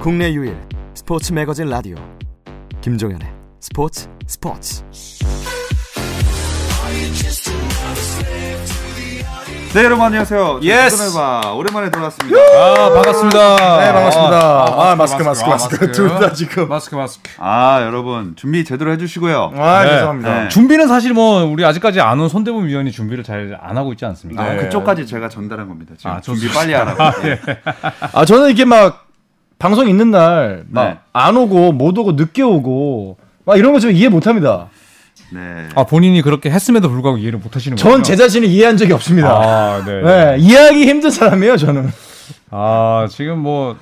[0.00, 0.56] 국내 유일
[0.94, 1.96] 스포츠 매거진 라디오.
[2.80, 3.28] 김종현의
[3.60, 4.82] 스포츠 스포츠
[9.74, 10.60] 네 여러분 안녕하세요.
[10.62, 11.12] Yes.
[11.14, 12.36] 봐 오랜만에 돌아왔습니다.
[12.56, 13.56] 아 반갑습니다.
[13.78, 14.36] 네 반갑습니다.
[14.40, 16.68] 아, 아, 마스크 마스크 아, 마스크 둘 다 지금.
[16.68, 17.30] 마스크 마스크.
[17.38, 19.52] 아 여러분 준비 제대로 해주시고요.
[19.56, 19.90] 아 네.
[19.90, 20.42] 죄송합니다.
[20.44, 20.48] 네.
[20.48, 24.42] 준비는 사실 뭐 우리 아직까지 안 온 손대범 위원이 준비를 잘 안 하고 있지 않습니까?
[24.42, 24.62] 아, 네.
[24.64, 25.94] 그쪽까지 제가 전달한 겁니다.
[25.98, 26.48] 지금 아, 준비.
[26.48, 27.28] 빨리 하라고.
[27.28, 27.38] 예.
[28.14, 29.06] 아 저는 이게 막
[29.58, 30.98] 방송 있는 날막 네.
[31.12, 34.68] 안 오고 못 오고 늦게 오고 막 이런 거 좀 이해 못합니다.
[35.30, 35.68] 네.
[35.74, 37.94] 아 본인이 그렇게 했음에도 불구하고 이해를 못 하시는 거예요?
[37.96, 39.28] 전 제 자신을 이해한 적이 없습니다.
[39.30, 40.00] 아, 네.
[40.02, 41.90] 네, 이해하기 힘든 사람이에요 저는.
[42.50, 43.76] 아 지금 뭐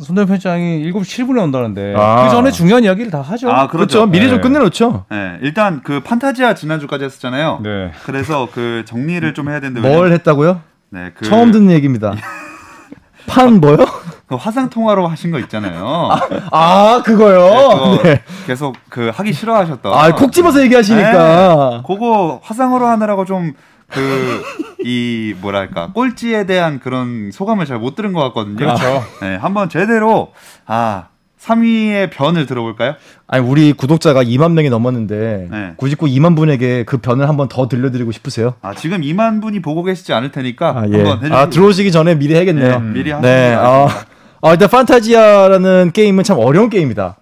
[0.00, 2.24] 손대범 편장이 7시 7분에 온다는데 아.
[2.24, 3.50] 그 전에 중요한 이야기를 다 하죠.
[3.50, 3.98] 아 그렇죠.
[3.98, 4.06] 그렇죠.
[4.06, 4.30] 미리 네.
[4.30, 5.06] 좀 끝내놓죠.
[5.10, 7.60] 네, 일단 그 판타지아 지난주까지 했었잖아요.
[7.62, 7.90] 네.
[8.04, 10.60] 그래서 그 정리를 좀 해야 되는데 뭘 왜냐면- 했다고요?
[10.90, 12.14] 네, 그, 처음 듣는 얘기입니다.
[13.26, 13.76] 판 뭐요?
[14.36, 16.08] 그 화상 통화로 하신 거 있잖아요.
[16.50, 17.68] 아 그거요.
[17.96, 18.22] 그거 네.
[18.46, 19.92] 계속 그 하기 싫어하셨던.
[19.92, 21.82] 아 콕 집어서 얘기하시니까.
[21.86, 23.54] 그거 화상으로 하느라고 좀
[23.92, 24.42] 그
[24.84, 28.56] 이 뭐랄까 꼴찌에 대한 그런 소감을 잘 못 들은 것 같거든요.
[28.56, 29.04] 그렇죠.
[29.20, 30.32] 네, 한번 제대로
[30.66, 31.04] 아
[31.40, 32.94] 3위의 변을 들어볼까요?
[33.28, 35.74] 아니 우리 구독자가 2만 명이 넘었는데 네.
[35.76, 38.54] 굳이 꼭 2만 분에게 그 변을 한번 더 들려드리고 싶으세요?
[38.62, 40.96] 아 지금 2만 분이 보고 계시지 않을 테니까 아, 예.
[40.96, 42.80] 한번 해주시고 아 들어오시기 전에 미리 해야겠네요.
[42.80, 43.54] 네, 미리 하시면 네.
[43.56, 43.86] 아,
[44.42, 47.16] 아, 일단 판타지아라는 게임은 참 어려운 게임이다.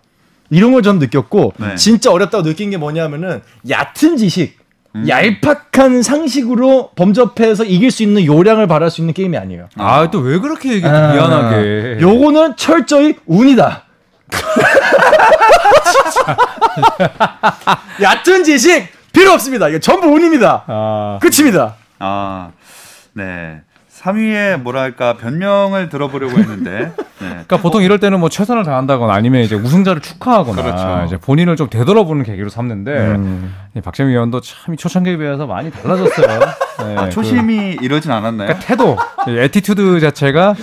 [0.50, 1.77] 이런 걸 전 느꼈고 네.
[1.77, 4.58] 진짜 어렵다고 느낀 게 뭐냐면은 얕은 지식,
[4.96, 5.06] 음.
[5.06, 9.68] 얄팍한 상식으로 범접해서 이길 수 있는 요량을 발할 수 있는 게임이 아니에요.
[9.77, 10.90] 아 또 왜 그렇게 얘기해?
[10.90, 11.98] 아, 미안하게.
[12.00, 13.84] 요거는 철저히 운이다.
[18.02, 19.68] 얕은 지식 필요 없습니다.
[19.68, 20.64] 이게 전부 운입니다.
[20.66, 21.77] 아 끝입니다.
[21.98, 22.50] 아
[23.12, 23.60] 네.
[24.00, 27.28] 3위의 뭐랄까 변명을 들어보려고 했는데 네.
[27.28, 31.05] 그러니까 보통 이럴 때는 뭐 최선을 다한다거나 아니면 이제 우승자를 축하하거나 그렇죠.
[31.06, 33.55] 이제 본인을 좀 되돌아보는 계기로 삼는데 음.
[33.77, 36.40] 이 박재민 위원도 참 초창기에 비해서 많이 달라졌어요.
[36.80, 38.48] 네, 아, 초심이 이러진 않았나요?
[38.48, 38.96] 그, 그러니까 태도,
[39.28, 40.55] 이 attitude 자체가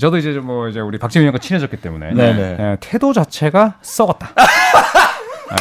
[0.00, 2.56] 저도 이제 뭐 이제 우리 박재민 위원과 친해졌기 때문에 네네.
[2.58, 4.30] 예, 태도 자체가 썩었다.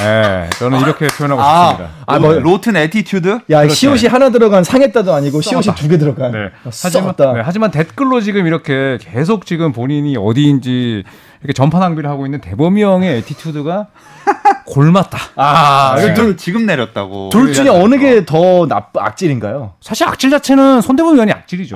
[0.02, 1.96] 예, 저는 이렇게 표현하고 아, 싶습니다.
[2.08, 3.40] 아, 뭐, rotten attitude?
[3.50, 3.74] 야, 그렇죠.
[3.76, 6.32] 시옷이 하나 들어간 상했다도 아니고 시옷이 두 개 들어간.
[6.32, 6.38] 네.
[6.64, 7.34] 아, 하지만, 썩었다.
[7.34, 11.04] 네, 하지만 댓글로 지금 이렇게 계속 지금 본인이 어디인지
[11.42, 13.88] 이렇게 전파 낭비를 하고 있는 대범이 형의 attitude가
[14.66, 15.18] 곯았다.
[15.36, 17.30] 아, 이거 둘, 지금, 내렸다고.
[17.30, 19.74] 둘 중에 어느 게 더 나쁘 악질인가요?
[19.82, 21.76] 사실 악질 자체는 손대범 위원이 악질이죠.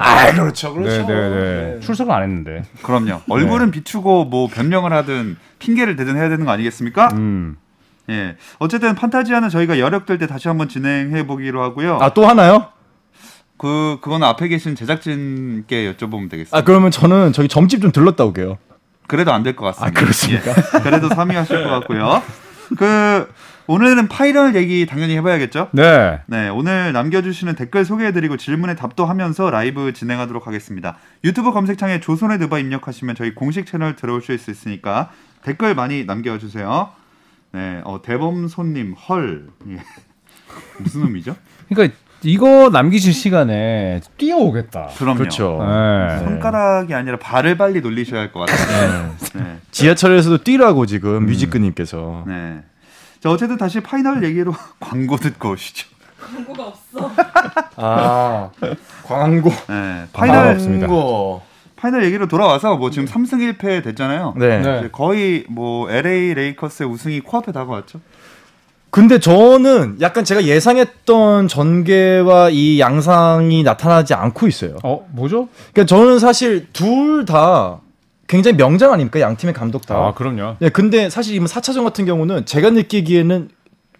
[0.74, 0.74] 그렇죠,
[1.08, 1.30] 네, 네,
[1.76, 1.80] 네.
[1.82, 2.64] 출석을 안 했는데.
[2.82, 3.22] 그럼요.
[3.30, 7.10] 얼굴은 비추고 뭐 변명을 하든 핑계를 대든 해야 되는 거 아니겠습니까?
[7.14, 7.58] 음.
[8.10, 8.36] 예.
[8.58, 12.00] 어쨌든 판타지아는 저희가 여력될 때 다시 한번 진행해 보기로 하고요.
[12.02, 12.68] 아, 또 하나요?
[13.58, 16.58] 그 그건 앞에 계신 제작진께 여쭤보면 되겠습니다.
[16.58, 18.58] 아, 그러면 저는 저기 점집 좀 들렀다 오게요.
[19.08, 19.88] 그래도 안 될 것 같습니다.
[19.88, 20.52] 아, 그렇습니까?
[20.52, 20.80] 예.
[20.82, 22.22] 그래도 3위 하실 것 같고요.
[22.78, 23.28] 그
[23.68, 25.70] 오늘은 파이널 얘기 당연히 해봐야겠죠.
[25.74, 26.20] 네.
[26.28, 30.98] 네, 오늘 남겨주시는 댓글 소개해드리고 질문에 답도 하면서 라이브 진행하도록 하겠습니다.
[31.24, 35.10] 유튜브 검색창에 조선의 느바 입력하시면 저희 공식 채널 들어오실 수 있으니까
[35.44, 36.90] 댓글 많이 남겨주세요.
[37.52, 39.78] 네, 어, 대범 손님 헐 예.
[40.80, 41.36] 무슨 의미죠?
[41.70, 44.90] 그러니까 이거 남기실 시간에 뛰어오겠다.
[44.98, 45.18] 그럼요.
[45.20, 45.58] 그렇죠.
[45.62, 46.20] 네.
[46.20, 49.16] 손가락이 아니라 발을 빨리 놀리셔야 할 것 같아요.
[49.36, 49.58] 네.
[49.72, 52.26] 지하철에서도 뛰라고 지금 뮤직근님께서.
[52.28, 52.62] 네.
[53.22, 55.88] 자, 어쨌든 다시 파이널 얘기로 광고 듣고 오시죠.
[56.20, 57.12] 광고가 없어.
[57.78, 58.50] 아,
[59.06, 59.50] 광고.
[59.50, 59.56] 네.
[59.70, 60.58] 아, 파이널.
[60.58, 61.42] 광고.
[61.80, 64.34] 파이널 얘기로 돌아와서 뭐 지금 3승 1패 됐잖아요.
[64.38, 64.60] 네.
[64.60, 64.90] 네.
[64.92, 68.02] 거의 뭐 LA 레이커스의 우승이 코앞에 다가왔죠.
[68.92, 74.78] 근데 저는 약간 제가 예상했던 전개와 이 양상이 나타나지 않고 있어요.
[74.84, 75.48] 어, 뭐죠?
[75.74, 77.80] 그러니까 저는 사실 둘 다
[78.28, 79.20] 굉장히 명장 아닙니까?
[79.22, 79.96] 양 팀의 감독 다.
[79.96, 80.56] 아, 그럼요.
[80.60, 83.50] 네, 근데 사실 이번 4차전 같은 경우는 제가 느끼기에는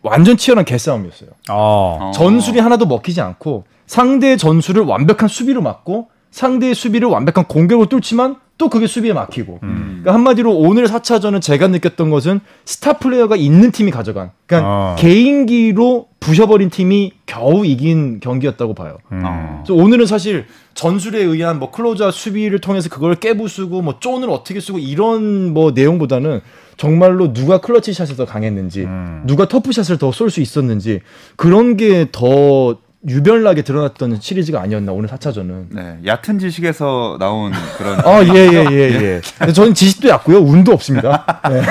[0.02, 1.30] 완전 치열한 개싸움이었어요.
[1.50, 1.54] 아.
[1.54, 2.12] 어.
[2.16, 8.70] 전술이 하나도 먹히지 않고 상대의 전술을 완벽한 수비로 막고 상대의 수비를 완벽한 공격으로 뚫지만 또
[8.70, 9.60] 그게 수비에 막히고.
[9.64, 9.86] 음.
[10.02, 14.96] 그러니까 한마디로 오늘 4차전은 제가 느꼈던 것은 스타 플레이어가 있는 팀이 가져간 그러니까 아.
[15.00, 18.98] 개인기로 부셔버린 팀이 겨우 이긴 경기였다고 봐요.
[19.14, 19.22] 음.
[19.24, 19.64] 어.
[19.66, 24.80] 그래서 오늘은 사실 전술에 의한 뭐 클로저 수비를 통해서 그걸 깨부수고 뭐 쫀을 어떻게 쓰고
[24.80, 26.42] 이런 뭐 내용보다는
[26.76, 29.24] 정말로 누가 클러치 샷이 더 강했는지 음.
[29.26, 31.00] 누가 터프 샷을 더 쏠 수 있었는지
[31.38, 35.68] 그런 게 더 유별나게 드러났던 시리즈가 아니었나 오늘 4차전은.
[35.70, 39.22] 네, 얕은 지식에서 나온 그런 아, 예, 예, 예, 예.
[39.38, 40.40] 근데 저는 지식도 얕고요.
[40.40, 41.42] 운도 없습니다.
[41.50, 41.62] 네.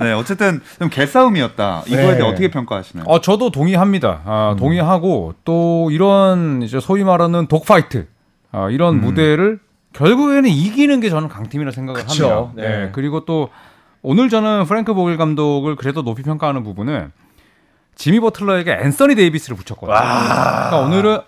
[0.00, 1.82] 네, 어쨌든 좀 개싸움이었다.
[1.86, 2.16] 이거에 네.
[2.16, 3.04] 대해 어떻게 평가하시나요?
[3.06, 4.22] 어, 저도 동의합니다.
[4.24, 8.06] 아, 동의하고 또 이런 이제 소위 말하는 dogfight
[8.52, 9.00] 아, 이런 음.
[9.00, 9.58] 무대를
[9.92, 12.28] 결국에는 이기는 게 저는 강팀이라 생각을 그쵸.
[12.28, 12.52] 합니다.
[12.54, 12.68] 네.
[12.68, 12.88] 네.
[12.92, 13.50] 그리고 또
[14.02, 17.12] 오늘 저는 프랭크 보겔 감독을 그래도 높이 평가하는 부분은
[17.94, 19.94] 지미 버틀러에게 앤서니 데이비스를 붙였거든요.
[19.94, 21.18] 그러니까 오늘은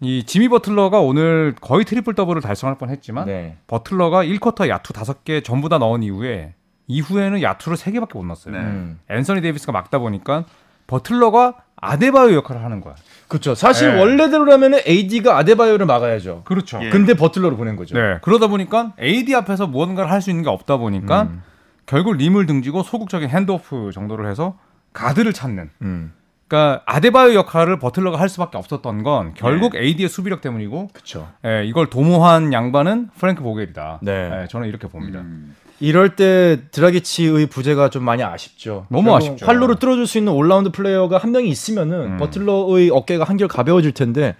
[0.00, 3.56] 이 지미 버틀러가 오늘 거의 트리플 더블을 달성할 뻔했지만 네.
[3.66, 6.54] 버틀러가 1쿼터 야투 5개 전부 다 넣은 이후에
[6.86, 8.54] 이후에는 야투를 3개밖에 못 넣었어요.
[8.54, 8.60] 네.
[8.60, 8.98] 음.
[9.10, 10.44] 앤서니 데이비스가 막다 보니까
[10.86, 12.94] 버틀러가 아데바요 역할을 하는 거야.
[13.28, 13.54] 그렇죠.
[13.54, 14.00] 사실 네.
[14.00, 16.42] 원래대로라면 AD가 아데바요를 막아야죠.
[16.44, 16.80] 그렇죠.
[16.82, 16.90] 예.
[16.90, 17.94] 근데 버틀러로 보낸 거죠.
[17.96, 18.18] 네.
[18.22, 21.42] 그러다 보니까 AD 앞에서 무언가를 할 수 있는 게 없다 보니까 음.
[21.86, 24.56] 결국 림을 등지고 소극적인 handoff 정도를 해서
[24.94, 25.70] 가드를 찾는.
[25.82, 26.12] 음.
[26.48, 31.28] 그러니까 아데바요 역할을 버틀러가 할 수밖에 없었던 건 결국 AD의 수비력 때문이고 그렇죠.
[31.44, 34.00] 예, 이걸 도모한 양반은 프랭크 보겔이다.
[34.02, 34.42] 네.
[34.42, 35.20] 예, 저는 이렇게 봅니다.
[35.20, 35.56] 음.
[35.80, 38.86] 이럴 때 드라기치의 부재가 좀 많이 아쉽죠.
[38.88, 39.44] 너무 아쉽죠.
[39.44, 42.16] 활로를 뚫어줄 수 있는 올라운드 플레이어가 한 명이 있으면은 음.
[42.18, 44.36] 버틀러의 어깨가 한결 가벼워질 텐데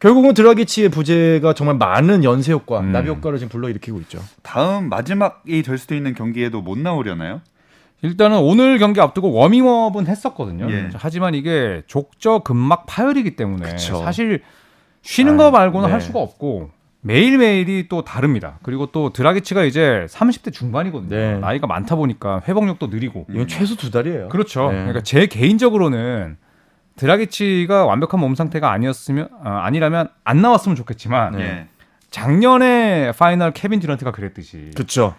[0.00, 2.92] 결국은 드라기치의 부재가 정말 많은 연쇄 효과, 음.
[2.92, 4.20] 나비 효과를 지금 불러일으키고 있죠.
[4.42, 7.40] 다음 마지막이 될 수도 있는 경기에도 못 나오려나요?
[8.02, 10.70] 일단은 오늘 경기 앞두고 워밍업은 했었거든요.
[10.70, 10.90] 예.
[10.94, 13.98] 하지만 이게 족저 근막 파열이기 때문에 그쵸.
[13.98, 14.42] 사실
[15.02, 15.92] 쉬는 아, 거 말고는 네.
[15.92, 16.70] 할 수가 없고
[17.00, 18.58] 매일매일이 또 다릅니다.
[18.62, 21.14] 그리고 또 드라기치가 이제 30대 중반이거든요.
[21.14, 21.38] 네.
[21.38, 23.26] 나이가 많다 보니까 회복력도 느리고.
[23.30, 24.28] 이건 최소 두 달이에요.
[24.28, 24.70] 그렇죠.
[24.70, 24.76] 네.
[24.78, 26.38] 그러니까 제 개인적으로는
[26.96, 31.42] 드라기치가 완벽한 몸 상태가 아니었으면 어, 아니라면 안 나왔으면 좋겠지만 네.
[31.42, 31.66] 예.
[32.10, 35.14] 작년에 파이널 케빈 듀런트가 그랬듯이 그렇죠.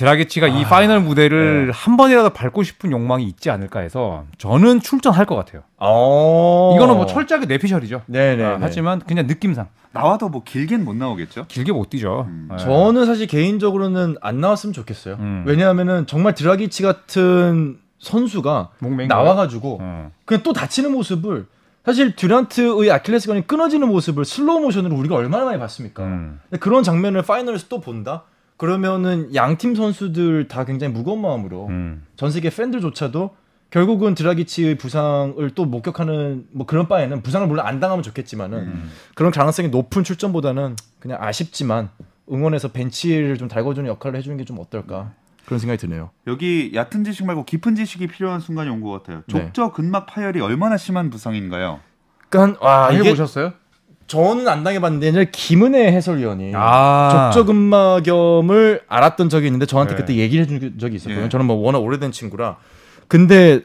[0.00, 1.72] 드라기치가 이 아, 파이널 무대를 네.
[1.74, 5.62] 한 번이라도 밟고 싶은 욕망이 있지 않을까 해서 저는 출전할 것 같아요.
[5.76, 6.72] 어.
[6.74, 8.02] 이거는 뭐 철저하게 내피셜이죠.
[8.06, 8.42] 네네.
[8.42, 11.44] 아, 하지만 그냥 느낌상 나와도 뭐 길게는 못 나오겠죠?
[11.48, 12.24] 길게 못 뛰죠.
[12.28, 12.48] 음.
[12.50, 12.56] 네.
[12.56, 15.16] 저는 사실 개인적으로는 안 나왔으면 좋겠어요.
[15.20, 15.44] 음.
[15.46, 18.70] 왜냐하면은 정말 드라기치 같은 선수가
[19.06, 20.10] 나와가지고 어.
[20.24, 21.46] 그냥 또 다치는 모습을
[21.84, 26.04] 사실 듀란트의 아킬레스건이 끊어지는 모습을 슬로우 모션으로 우리가 얼마나 많이 봤습니까?
[26.04, 26.40] 음.
[26.58, 28.24] 그런 장면을 파이널에서 또 본다?
[28.60, 32.04] 그러면은 양팀 선수들 다 굉장히 무거운 마음으로 음.
[32.16, 33.34] 전 세계 팬들조차도
[33.70, 38.90] 결국은 드라기치의 부상을 또 목격하는 뭐 그런 바에는 부상을 물론 안 당하면 좋겠지만은 음.
[39.14, 41.88] 그런 가능성이 높은 출전보다는 그냥 아쉽지만
[42.30, 45.12] 응원해서 벤치를 좀 달궈주는 역할을 해주는 게 좀 어떨까
[45.46, 46.10] 그런 생각이 드네요.
[46.26, 49.22] 여기 얕은 지식 말고 깊은 지식이 필요한 순간이 온 것 같아요.
[49.32, 49.40] 네.
[49.46, 51.80] 족저 근막 파열이 얼마나 심한 부상인가요?
[52.28, 53.54] 그러니까 와 아, 이게 해보셨어요?
[54.10, 57.30] 저는 안 당해봤는데 옛날에 김은혜 해설위원이 아.
[57.32, 60.00] 족저근막염을 알았던 적이 있는데 저한테 네.
[60.00, 61.26] 그때 얘기를 해준 적이 있었거든요.
[61.26, 61.28] 예.
[61.28, 62.56] 저는 뭐 워낙 오래된 친구라.
[63.06, 63.60] 근데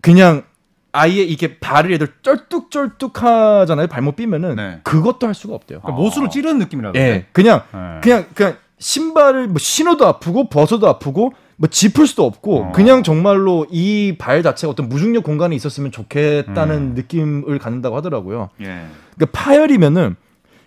[0.00, 0.44] 그냥
[0.92, 3.86] 아예 이게 발을 얘들 쩔뚝쩔뚝 하잖아요.
[3.88, 4.80] 발목 삐면은 네.
[4.82, 5.80] 그것도 할 수가 없대요.
[5.82, 6.98] 그러니까 모수를 찌르는 느낌이라도.
[6.98, 8.00] 예, 그냥 네.
[8.02, 12.72] 그냥 그냥 신발을 뭐 신어도 아프고 벗어도 아프고 뭐 짚을 수도 없고 어.
[12.72, 16.94] 그냥 정말로 이 발 자체가 어떤 무중력 공간에 있었으면 좋겠다는 음.
[16.94, 18.48] 느낌을 갖는다고 하더라고요.
[18.62, 18.86] 예.
[19.16, 20.16] 그러니까 파열이면은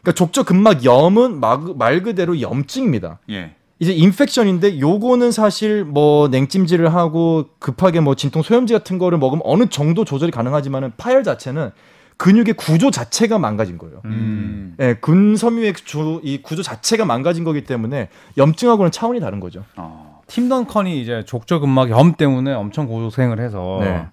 [0.02, 3.20] 그러니까 족저 근막 염은 막- 말 그대로 염증입니다.
[3.32, 3.56] 예.
[3.80, 9.68] 이제 인펙션인데 요거는 사실 뭐 냉찜질을 하고 급하게 뭐 진통 소염제 같은 거를 먹으면 어느
[9.70, 11.72] 정도 조절이 가능하지만은 파열 자체는
[12.18, 14.02] 근육의 구조 자체가 망가진 거예요.
[14.04, 14.76] 음.
[14.82, 19.64] 예, 근섬유의 조- 이 구조 자체가 망가진 거기 때문에 염증하고는 차원이 다른 거죠.
[19.78, 20.20] 어.
[20.28, 24.06] 팀 던컨이 이제 족저 근막 염 때문에 엄청 고생을 해서 네.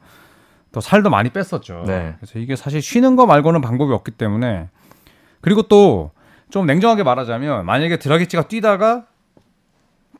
[0.77, 1.85] 또 살도 많이 뺐었죠.
[1.87, 2.15] 네.
[2.21, 4.69] 그래서 이게 사실 쉬는 거 말고는 방법이 없기 때문에
[5.41, 6.11] 그리고 또
[6.49, 9.03] 좀 냉정하게 말하자면 만약에 드라기치가 뛰다가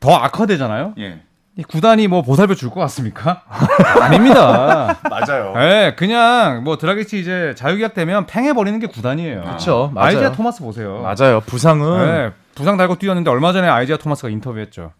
[0.01, 0.93] 더 악화되잖아요.
[0.99, 1.21] 예.
[1.55, 3.43] 이 구단이 뭐 보살펴 줄 것 같습니까?
[4.01, 4.97] 아닙니다.
[5.09, 5.53] 맞아요.
[5.57, 9.41] 예, 그냥 뭐 드라기치 이제 자유계약 되면 팽해 버리는 게 구단이에요.
[9.43, 10.07] 그쵸, 맞아요.
[10.07, 11.01] 아이지아 토마스 보세요.
[11.01, 11.39] 맞아요.
[11.45, 14.91] 부상은 네, 부상 달고 뛰었는데 얼마 전에 아이지아 토마스가 인터뷰했죠.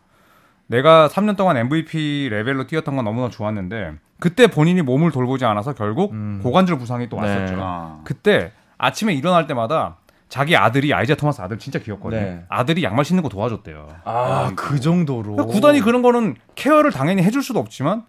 [0.67, 6.11] 내가 3년 동안 MVP 레벨로 뛰었던 건 너무나 좋았는데 그때 본인이 몸을 돌보지 않아서 결국
[6.13, 6.39] 음.
[6.43, 7.27] 고관절 부상이 또 네.
[7.27, 7.55] 왔었죠.
[7.59, 7.99] 아.
[8.03, 9.97] 그때 아침에 일어날 때마다
[10.29, 12.19] 자기 아들이 아이지아 토마스 아들 진짜 귀엽거든요.
[12.21, 12.43] 네.
[12.49, 13.87] 아들이 양말 신는 거 도와줬대요.
[14.03, 18.03] 아, 그 정도로 그러니까 구단이 그런 거는 케어를 당연히 해줄 수도 없지만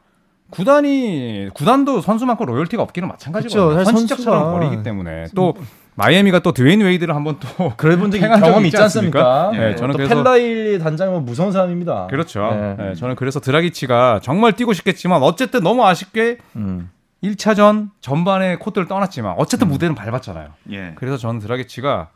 [0.50, 3.84] 구단이 구단도 선수만큼 loyalty가 없기는 마찬가지거든요.
[3.84, 5.54] 선수가- 버리기 때문에 또
[5.98, 9.46] 마이애미가 또 드웨인 웨이드를 한번 또 그래 본 적이 경험이 있지 않습니까?
[9.48, 9.66] 않습니까?
[9.68, 12.06] 네, 저는 또 그래서- 펠라일리 단장은 무서운 사람입니다.
[12.06, 12.48] 그렇죠.
[12.52, 12.76] 네.
[12.78, 16.90] 네, 저는 그래서 드라기치가 정말 뛰고 싶겠지만 어쨌든 너무 아쉽게 음.
[17.24, 20.50] 1차전 전반에 코트를 떠났지만 어쨌든 무대는 밟았잖아요.
[20.70, 20.92] 예.
[20.94, 22.10] 그래서 저는 드라기치가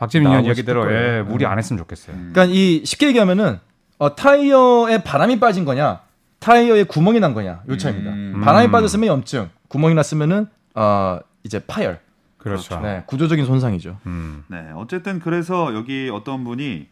[0.00, 0.92] 박재민 의원 이야기대로.
[0.92, 1.46] 예, 무리 네.
[1.46, 2.16] 안 했으면 좋겠어요.
[2.16, 2.30] 음.
[2.32, 3.60] 그러니까 이 쉽게 얘기하면은
[3.98, 6.00] 어, 타이어에 바람이 빠진 거냐,
[6.40, 8.10] 타이어에 구멍이 난 거냐 요 차입니다.
[8.10, 8.40] 음.
[8.44, 12.00] 바람이 빠졌으면 염증, 구멍이 났으면은 어, 이제 파열,
[12.42, 12.80] 그렇죠.
[12.80, 13.98] 네, 구조적인 손상이죠.
[14.06, 14.44] 음.
[14.48, 16.86] 네, 어쨌든 그래서 여기 어떤 분이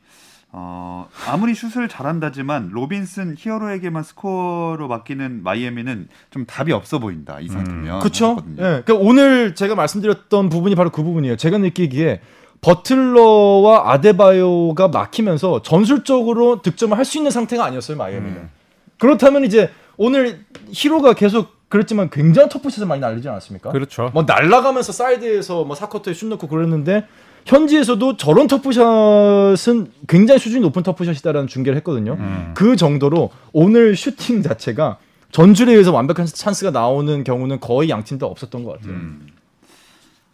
[0.50, 7.98] 어, 아무리 슛을 잘한다지만 로빈슨 히어로에게만 스코어를 맡기는 마이애미는 좀 답이 없어 보인다 이 상태면.
[8.00, 8.30] 그렇죠.
[8.30, 8.54] 하거든요.
[8.56, 8.82] 예.
[8.84, 11.36] 그러니까 오늘 제가 말씀드렸던 부분이 바로 그 부분이에요.
[11.36, 12.22] 제가 느끼기에
[12.60, 18.36] 버틀러와 아데바요가 막히면서 전술적으로 득점을 할 수 있는 상태가 아니었어요 마이애미는.
[18.36, 18.50] 음.
[18.98, 23.70] 그렇다면 이제 오늘 히로가 계속 그랬지만 굉장히 tough shot을 많이 날리지 않았습니까?
[23.70, 24.10] 그렇죠.
[24.14, 27.06] 뭐 날아가면서 사이드에서 뭐 서커스 슛 넣고 그랬는데
[27.44, 32.14] 현지에서도 저런 터프샷은 굉장히 수준이 높은 터프샷이다라는 중계를 했거든요.
[32.18, 32.52] 음.
[32.54, 34.98] 그 정도로 오늘 슈팅 자체가
[35.30, 38.92] 전술에 의해서 완벽한 찬스가 나오는 경우는 거의 양팀 다 없었던 것 같아요.
[38.92, 39.26] 음.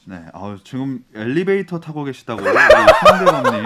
[0.06, 3.64] 네, 아, 지금 엘리베이터 타고 계시다고 우리 상대방님.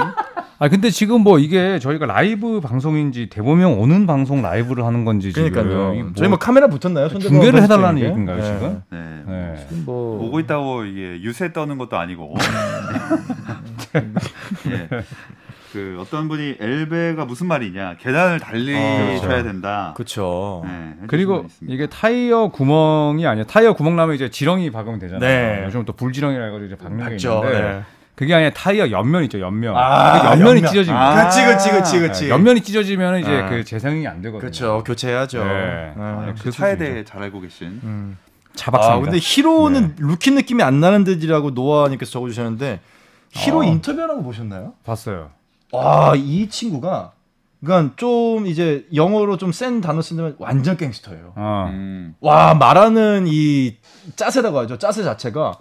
[0.60, 5.94] 아 근데 지금 뭐 이게 저희가 라이브 방송인지 대보명 오는 방송 라이브를 하는 건지 그러니까요.
[5.94, 7.08] 지금 저희 뭐 카메라 붙었나요?
[7.08, 8.02] 중계를 해달라는?
[8.02, 8.42] 얘기인가요, 네.
[8.42, 8.82] 지금?
[8.90, 9.22] 네.
[9.26, 9.66] 네.
[9.84, 12.34] 뭐 오고 있다고 이게 유세 떠는 것도 아니고.
[14.70, 14.88] 예.
[15.72, 19.92] 그 어떤 분이 엘베가 무슨 말이냐 계단을 달리셔야 된다.
[19.96, 20.62] 그렇죠.
[20.66, 21.46] 네, 그리고.
[21.68, 25.20] 이게 타이어 구멍이 아니라 타이어 구멍 나면 이제 지렁이 박으면 되잖아요.
[25.20, 25.62] 네.
[25.66, 27.16] 요즘 또 불지렁이라 해가지고 이제 박는 게.
[27.16, 27.82] 있는데 네.
[28.18, 29.76] 그게 아니라 타이어 옆면 있죠 옆면.
[29.76, 30.70] 아, 그 옆면이 옆면.
[30.72, 31.24] 찢어지면 아.
[31.28, 32.24] 그치 그치 그치 그치.
[32.24, 33.48] 네, 옆면이 찢어지면 이제 아.
[33.48, 34.40] 그 재생이 안 되거든요.
[34.40, 34.82] 그렇죠.
[34.84, 35.44] 교체해야죠.
[35.44, 35.92] 네.
[35.96, 36.34] 아, 네.
[36.42, 36.76] 그 차에.
[36.76, 37.78] 대해 잘 알고 계신.
[37.84, 38.18] 음.
[38.56, 38.96] 자박습니다.
[38.96, 42.80] 아, 근데 히로는 루키 느낌이 안 나는 듯이라고 노아님께서 적어주셨는데
[43.30, 43.62] 히로 어.
[43.62, 44.72] 인터뷰하는 거 보셨나요?
[44.84, 45.30] 봤어요.
[45.70, 47.12] 와, 이 친구가
[47.64, 51.34] 그러니까 좀 이제 영어로 좀 센 단어 쓰면 완전 갱스터예요.
[51.36, 51.68] 어.
[51.70, 52.16] 음.
[52.18, 53.76] 와, 말하는 이
[54.16, 54.76] 짜세라고 하죠.
[54.76, 55.52] 짜세 자체가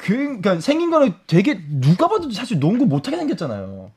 [0.00, 3.90] 그, 그러니까 생긴 거는 되게 누가 봐도 사실 농구 못하게 생겼잖아요.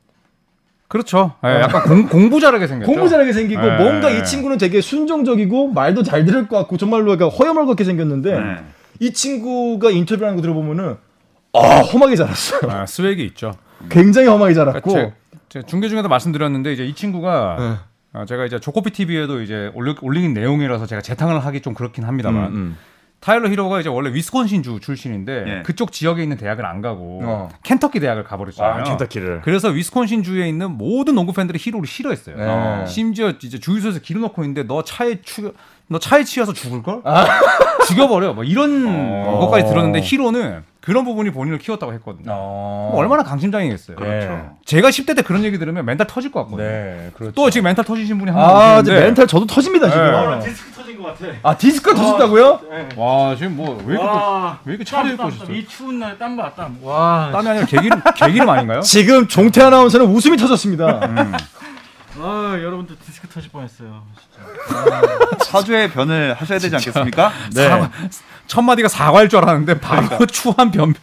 [0.89, 1.33] 그렇죠.
[1.43, 2.91] 예, 약간 공, 공부 잘하게 생겼죠.
[2.91, 3.77] 공부 잘하게 생기고 네.
[3.77, 8.39] 뭔가 이 친구는 되게 순종적이고 말도 잘 들을 것 같고 정말로 약간 허여멀 같게 생겼는데
[8.39, 8.55] 네.
[8.99, 10.97] 이 친구가 인터뷰하는 거 들어보면은
[11.53, 12.69] 아 험하게 자랐어요.
[12.69, 13.53] 아, 스웩이 있죠.
[13.89, 14.91] 굉장히 험하게 그러니까 자랐고.
[14.91, 15.13] 제,
[15.49, 18.19] 제 중계 중에도 말씀드렸는데 이제 이 친구가 네.
[18.19, 22.53] 아, 제가 이제 조코피 TV에도 이제 올리, 올린 내용이라서 제가 재탕을 하기 좀 그렇긴 합니다만
[22.53, 22.77] 음,
[23.23, 25.61] 타일러 히로가 이제 원래 위스콘신주 출신인데 예.
[25.63, 27.49] 그쪽 지역에 있는 대학을 안 가고 어.
[27.63, 28.81] 켄터키 대학을 가버렸잖아요.
[28.81, 29.41] 아, 켄터키를.
[29.45, 32.35] 그래서 위스콘신주에 있는 모든 농구 팬들이 히로를 싫어했어요.
[32.35, 32.43] 네.
[32.45, 32.85] 어.
[32.85, 35.53] 심지어 이제 주유소에서 기름 넣고 있는데 너 차에 추,
[35.87, 37.01] 너 차에 치여서 죽을 걸?
[37.87, 38.33] 죽여버려.
[38.33, 38.87] 뭐 이런
[39.25, 39.39] 어.
[39.39, 42.29] 것까지 들었는데 히로는 그런 부분이 본인을 키웠다고 했거든요.
[42.29, 42.89] 어.
[42.91, 43.95] 뭐 얼마나 강심장이겠어요.
[43.95, 44.57] 그렇죠.
[44.65, 46.67] 제가 10대 때 그런 얘기 들으면 멘탈 터질 것 같거든요.
[46.67, 47.31] 네, 그렇죠.
[47.35, 50.39] 또 지금 멘탈 터지신 분이 한분 아, 계시는데 멘탈 저도 터집니다 지금.
[50.41, 50.53] 네.
[50.93, 51.33] 디스크 터진 것 같아.
[51.43, 52.59] 아 디스크가 터졌다고요?
[52.95, 55.47] 와 지금 뭐 왜 이렇게 와, 왜 이렇게 땀, 차려입고 땀, 오셨어요?
[55.47, 55.55] 땀.
[55.55, 56.77] 이 추운 날땀 봐, 땀.
[56.83, 58.81] 와, 땀이 아니라 개기름 개기름 아닌가요?
[58.85, 60.85] 지금 종태 아나운서는 웃음이 터졌습니다.
[62.21, 64.03] 아, 여러분들 디스크 터질 뻔했어요.
[64.19, 65.45] 진짜.
[65.45, 67.31] 사주의 변을 하셔야 되지 않겠습니까?
[67.55, 67.89] 네.
[68.45, 70.93] 첫 마디가 사과일 줄 알았는데 바로 추한 변명.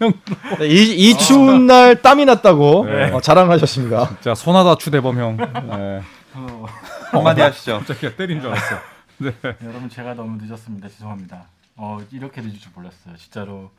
[0.60, 3.10] 네, 이, 이 추운 날 땀이 났다고 네.
[3.12, 4.18] 어, 자랑하셨습니다.
[4.20, 5.36] 자 손하다 추대범 형.
[5.36, 6.02] 네.
[6.34, 6.66] 어,
[7.10, 7.78] 한마디 하시죠.
[7.78, 8.76] 갑자기 때린 줄 알았어.
[9.20, 9.34] 네.
[9.62, 10.88] 여러분 제가 너무 늦었습니다.
[10.88, 11.46] 죄송합니다.
[11.76, 13.16] 어, 이렇게 늦을 줄 몰랐어요.
[13.18, 13.70] 진짜로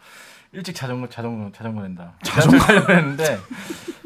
[0.54, 2.14] 일찍 자전거 자전거 자전거 낸다.
[2.24, 2.58] 자전거
[2.94, 3.38] 했는데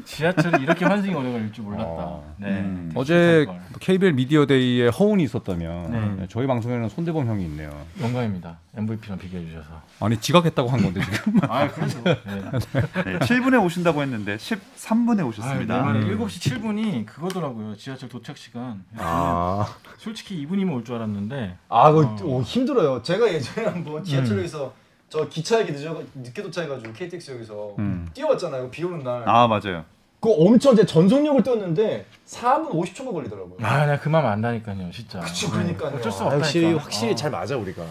[0.06, 1.84] 지하철이 이렇게 환승이 오래 걸릴 줄 몰랐다.
[1.88, 2.36] 어.
[2.38, 2.50] 네.
[2.60, 2.92] 음.
[2.94, 3.60] 어제 걸.
[3.80, 6.16] KBL 미디어 데이에 허운이 있었다면 네.
[6.22, 7.72] 네, 저희 방송에는 손대범 형이 있네요.
[8.00, 8.60] 영광입니다.
[8.78, 9.82] MVP랑 비교해 주셔서.
[10.00, 11.40] 아니 지각했다고 한 건데 지금.
[11.50, 12.04] 아, 그래도.
[12.04, 12.16] 네.
[12.24, 15.76] 네, 7분에 오신다고 했는데 13분에 오셨습니다.
[15.76, 16.20] 아, 네, 음.
[16.20, 17.76] 7시 7분이 그거더라고요.
[17.76, 18.84] 지하철 도착 시간.
[18.98, 19.66] 아,
[19.98, 22.18] 솔직히 2분이면 올 줄 알았는데 아 그거 어.
[22.28, 23.02] 오, 힘들어요.
[23.02, 24.72] 제가 예전에 한번 지하철에서
[25.16, 28.06] 저 기차역에 늦어 늦게 도착해가지고 KTX역에서 음.
[28.14, 28.70] 뛰어왔잖아요.
[28.70, 29.24] 비 오는 날.
[29.26, 29.86] 아 맞아요.
[30.20, 33.56] 그 엄청 제 전속력을 뛰었는데 4분 50초가 걸리더라고요.
[33.62, 35.22] 아, 내가 그만 안다니까요, 진짜.
[35.22, 35.48] 네.
[35.52, 35.96] 그러니까요.
[35.96, 36.46] 어쩔 수 아, 없다니까.
[36.46, 37.16] 확실히 확실히 어.
[37.16, 37.82] 잘 맞아 우리가.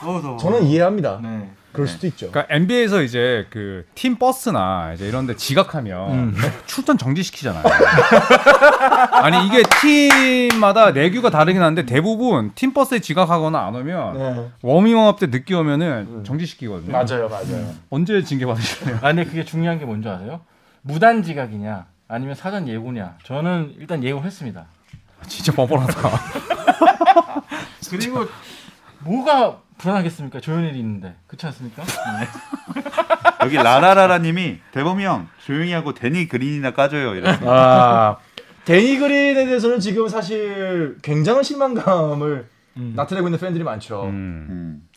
[0.00, 0.36] 더워, 더워.
[0.38, 1.20] 저는 이해합니다.
[1.22, 1.48] 네.
[1.72, 1.92] 그럴 네.
[1.92, 2.30] 수도 있죠.
[2.30, 6.36] 그러니까 NBA에서 이제 그 팀 버스나 이제 이런데 지각하면 음.
[6.66, 7.62] 출전 정지시키잖아요.
[9.12, 14.48] 아니 이게 팀마다 내규가 다르긴 한데 대부분 팀 버스에 지각하거나 안 오면 네.
[14.62, 16.92] 워밍업 때 늦게 오면은 정지시키거든요.
[16.92, 17.74] 맞아요, 맞아요.
[17.90, 18.96] 언제 징계 받으시나요?
[18.96, 20.40] 아, 근데 그게 중요한 게 뭔지 아세요?
[20.82, 23.16] 무단 지각이냐, 아니면 사전 예고냐.
[23.24, 24.64] 저는 일단 예고했습니다.
[25.28, 26.10] 진짜 뻔뻔하다.
[27.90, 28.26] 그리고
[29.04, 30.40] 뭐가 불안하겠습니까?
[30.40, 31.14] 조현일이 있는데.
[31.26, 31.82] 그렇지 않습니까?
[31.84, 32.28] 네.
[33.44, 37.52] 여기 라라라라님이 대범이 형 조용히 하고 데니 그린이나 까줘요 이랬습니다.
[37.52, 38.16] 아
[38.64, 42.92] 데니 그린에 대해서는 지금 사실 굉장한 실망감을 음.
[42.94, 44.04] 나타내고 있는 팬들이 많죠.
[44.04, 44.46] 음.
[44.50, 44.88] 음.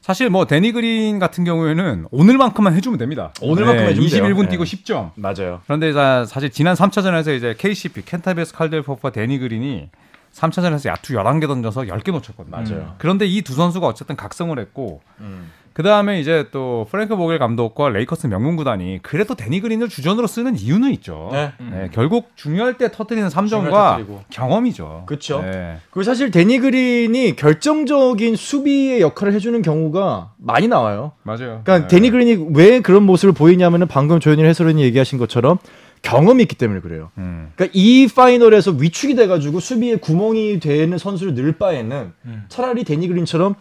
[0.00, 3.32] 사실 뭐 데니 그린 같은 경우에는 오늘만큼만 해주면 됩니다.
[3.42, 4.22] 오늘만큼 해주면 돼요.
[4.34, 4.48] 21분 네.
[4.50, 5.10] 뛰고 10점.
[5.16, 5.60] 맞아요.
[5.64, 9.90] 그런데 자, 사실 지난 3차전에서 이제 KCP 켄타베스 칼델 포프와 데니 그린이
[10.38, 12.56] 3차전에서 야투 11개 던져서 10개 놓쳤거든요.
[12.56, 12.94] 맞아요.
[12.98, 15.50] 그런데 이 두 선수가 어쨌든 각성을 했고 음.
[15.72, 20.56] 그 다음에 이제 또 프랭크 보겔 감독과 레이커스 명문 구단이 그래도 데니 그린을 주전으로 쓰는
[20.58, 21.28] 이유는 있죠.
[21.30, 21.52] 네.
[21.60, 24.22] 네, 결국 중요할 때 터뜨리는 중요할 때 3점과 터뜨리고.
[24.28, 25.04] 경험이죠.
[25.06, 25.40] 그쵸.
[25.40, 25.76] 네.
[25.90, 31.12] 그리고 사실 데니 그린이 결정적인 수비의 역할을 해 주는 경우가 많이 나와요.
[31.22, 31.60] 맞아요.
[31.62, 31.86] 그러니까 네.
[31.86, 35.58] 데니 그린이 왜 그런 모습을 보이냐면은 방금 조현일 해설위원이 얘기하신 것처럼
[36.02, 37.10] 경험이 있기 때문에 그래요.
[37.18, 37.52] 음.
[37.54, 42.44] 그러니까 이 파이널에서 위축이 돼가지고 수비에 구멍이 되는 선수를 늘 바에는 음.
[42.48, 43.54] 차라리 데니 그린처럼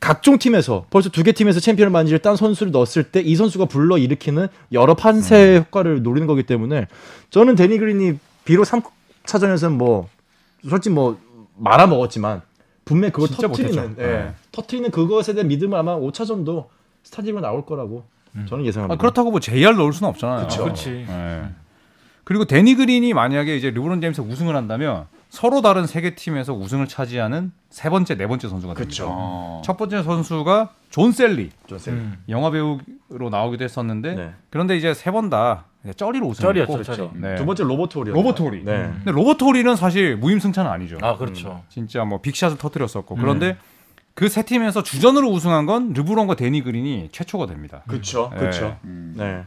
[0.00, 3.96] 각종 팀에서 벌써 두 개 팀에서 챔피언을 만지를 딴 선수를 넣었을 때 이 선수가 불러
[3.98, 6.86] 일으키는 여러 판세 효과를 노리는 거기 때문에
[7.30, 10.08] 저는 대니 그린이 비록 3차전에서는 뭐
[10.68, 11.18] 솔직히 뭐
[11.56, 12.42] 말아 먹었지만
[12.84, 13.96] 분명 히 그걸 터트리는.
[13.98, 14.34] 예, 네.
[14.52, 16.66] 터트리는 그것에 대한 믿음을 아마 5차전도
[17.02, 18.04] 스타팅으로 나올 거라고
[18.48, 18.94] 저는 예상합니다.
[18.94, 20.46] 아, 그렇다고 뭐 JR 넣을 수는 없잖아요.
[20.46, 20.64] 그쵸.
[20.64, 21.04] 그렇지.
[21.08, 21.44] 네.
[22.24, 26.86] 그리고 대니 그린이 만약에 이제 르브론 제임스 우승을 한다면 서로 다른 세 개 팀에서 우승을
[26.88, 28.88] 차지하는 세 번째, 네 번째 선수가 됩니다.
[28.88, 29.06] 그쵸.
[29.10, 29.62] 어.
[29.64, 31.94] 첫 번째 선수가 존 샐리, 존 샐리요.
[31.96, 32.16] 음.
[32.28, 34.30] 영화 배우로 나오기도 했었는데 네.
[34.50, 35.64] 그런데 이제 세 번 다
[35.96, 37.10] 쩌리로 우승했고 쩌리였죠, 쩌리.
[37.20, 37.36] 네.
[37.36, 38.64] 두 번째 로버트 오리 로버트 오리.
[38.64, 38.90] 네.
[39.04, 40.98] 근데 로버트 오리는 사실 무임승차는 아니죠.
[41.02, 41.62] 아 그렇죠.
[41.68, 43.56] 진짜 뭐 big shot을 터뜨렸었고 그런데
[44.16, 47.82] 그 세 팀에서 주전으로 우승한 건 르브론과 대니 그린이 최초가 됩니다.
[47.86, 48.30] 그렇죠.
[48.32, 48.38] 네.
[48.40, 48.76] 그렇죠.
[48.84, 49.14] 음.
[49.16, 49.42] 네.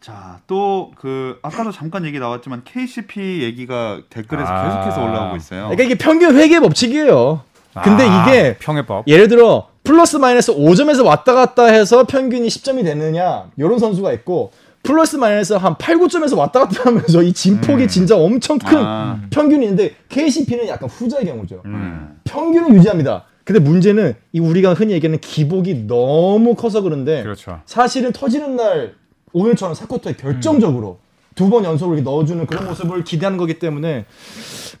[0.00, 4.64] 자, 또 그 아까도 잠깐 얘기 나왔지만 KCP 얘기가 댓글에서 아.
[4.68, 5.60] 계속해서 올라오고 있어요.
[5.62, 7.40] 그러니까 이게 평균 회귀 법칙이에요.
[7.82, 9.08] 근데 아, 이게 평회법.
[9.08, 15.16] 예를 들어 플러스 마이너스 5점에서 왔다 갔다 해서 평균이 10점이 되느냐 이런 선수가 있고 플러스
[15.16, 17.88] 마이너스 한 8, 9점에서 왔다 갔다 하면서 이 진폭이 음.
[17.88, 19.20] 진짜 엄청 큰 아.
[19.30, 21.62] 평균이 있는데 KCP는 약간 후자의 경우죠.
[21.64, 22.18] 음.
[22.24, 23.24] 평균을 유지합니다.
[23.46, 27.60] 근데 문제는 이 우리가 흔히 얘기하는 기복이 너무 커서 그런데 그렇죠.
[27.64, 28.94] 사실은 터지는 날
[29.32, 30.98] 오늘처럼 사쿼터에 결정적으로
[31.36, 34.04] 두번 연속으로 이렇게 넣어주는 그런 모습을 기대하는 거기 때문에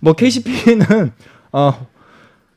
[0.00, 1.12] 뭐 KCP는
[1.52, 1.86] 어,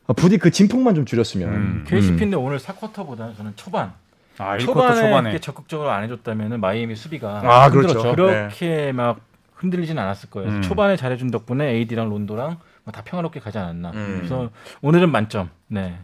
[0.07, 1.85] 어, 부디 그 진폭만 좀 줄였으면 음.
[1.87, 3.93] KCP인데 오늘 4쿼터보다는 저는 초반
[4.39, 5.29] 아, 1쿼터 초반에, 초반에.
[5.29, 7.99] 이렇게 적극적으로 안 해줬다면 마이애미 수비가 아, 그렇죠.
[7.99, 8.15] 힘들었죠.
[8.15, 9.19] 그렇게 막
[9.53, 10.49] 흔들리진 않았을 거예요.
[10.49, 10.61] 음.
[10.63, 12.57] 초반에 잘해준 덕분에 AD랑 론도랑 뭐
[12.91, 13.91] 다 평화롭게 가지 않았나.
[13.91, 14.15] 음.
[14.17, 14.50] 그래서
[14.81, 15.50] 오늘은 만점.
[15.67, 15.98] 네,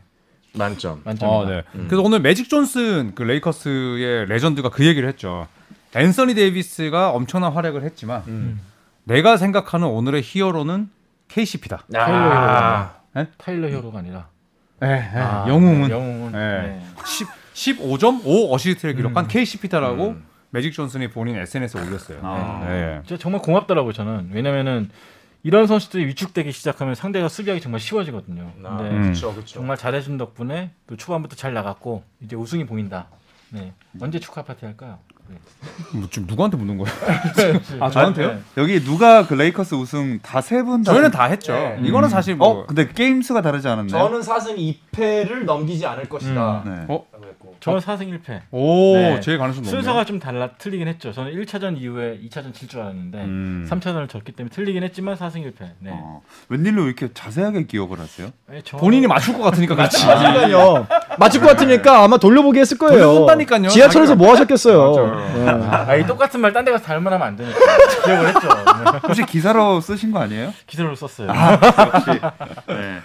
[0.54, 1.01] 만점.
[1.04, 1.30] 만점.
[1.30, 1.63] 어, 네.
[1.74, 5.48] 그래서 오늘 매직 존슨 그 레이커스의 레전드가 그 얘기를 했죠.
[5.96, 8.62] 앤서니 데이비스가 엄청난 활약을 했지만 음.
[9.04, 10.89] 내가 생각하는 오늘의 히어로는
[11.28, 11.84] KCP다.
[11.91, 13.28] 타일러 히어로가 네?
[13.38, 14.28] 타일러 히어로가 아니라
[14.80, 16.62] 네, 아, 영웅은 네, 영웅은 네.
[16.62, 16.86] 네.
[17.54, 19.28] 10, 15점 5 어시스트를 기록한 음.
[19.30, 20.26] KCP다라고 음.
[20.50, 22.19] 매직 존슨이 본인 SNS에 올렸어요.
[22.24, 22.65] 아.
[22.67, 23.02] 네.
[23.06, 24.30] 진짜 정말 고맙더라고요 저는.
[24.34, 24.89] 왜냐면은
[25.45, 28.51] 이런 선수들이 위축되기 시작하면 상대가 수비하기 정말 쉬워지거든요.
[28.63, 29.01] 아, 음.
[29.03, 29.53] 그렇죠, 그렇죠.
[29.53, 33.05] 정말 잘해준 덕분에 또 초반부터 잘 나갔고 이제 우승이 보인다.
[33.51, 33.71] 네.
[34.01, 34.97] 언제 축하 파티 할까요?
[35.27, 35.38] 네.
[35.93, 36.91] 뭐 지금 누구한테 묻는 거예요?
[37.79, 38.34] 아 저한테요?
[38.34, 38.39] 네.
[38.58, 40.91] 여기 누가 그 레이커스 우승 다 세 분 다.
[40.91, 41.53] 저희는 다 했죠.
[41.53, 41.79] 네.
[41.84, 44.03] 이거는 사실 뭐 어, 근데 게임 수가 다르지 않았나요?
[44.03, 46.63] 저는 4승 2패를 넘기지 않을 것이다.
[46.65, 46.86] 네.
[46.89, 47.05] 어?
[47.60, 48.41] 저는 4승 1패.
[48.52, 49.10] 오, 네.
[49.20, 49.70] 가능성 높네요.
[49.72, 51.12] 순서가 좀 달라 틀리긴 했죠.
[51.12, 53.68] 저는 1차전 이후에 2차전 질 줄 알았는데 음.
[53.70, 55.70] 3차전을 졌기 때문에 틀리긴 했지만 4승 1패.
[55.80, 55.91] 네.
[55.94, 58.30] 어, 웬일로 이렇게 자세하게 기억을 하세요?
[58.50, 60.06] 네, 저- 본인이 맞출 것 같으니까 그렇지.
[60.06, 60.88] 맞으니까요.
[61.20, 63.02] 맞을 것 같으니까 아마 돌려보기 했을 거예요.
[63.04, 63.68] 돌려본다니까요.
[63.70, 64.15] 지하철에서 자기가.
[64.15, 65.15] 뭐 하셨겠어요.
[65.36, 65.50] 네.
[65.50, 67.60] 아, 이 똑같은 말 딴 데 가서 하면 안 되니까
[68.06, 68.48] 기억을 했죠.
[68.48, 69.00] 네.
[69.04, 70.54] 혹시 기사로 쓰신 거 아니에요?
[70.68, 71.28] 기사로 썼어요.
[71.30, 72.10] 역시.
[72.68, 73.00] 네.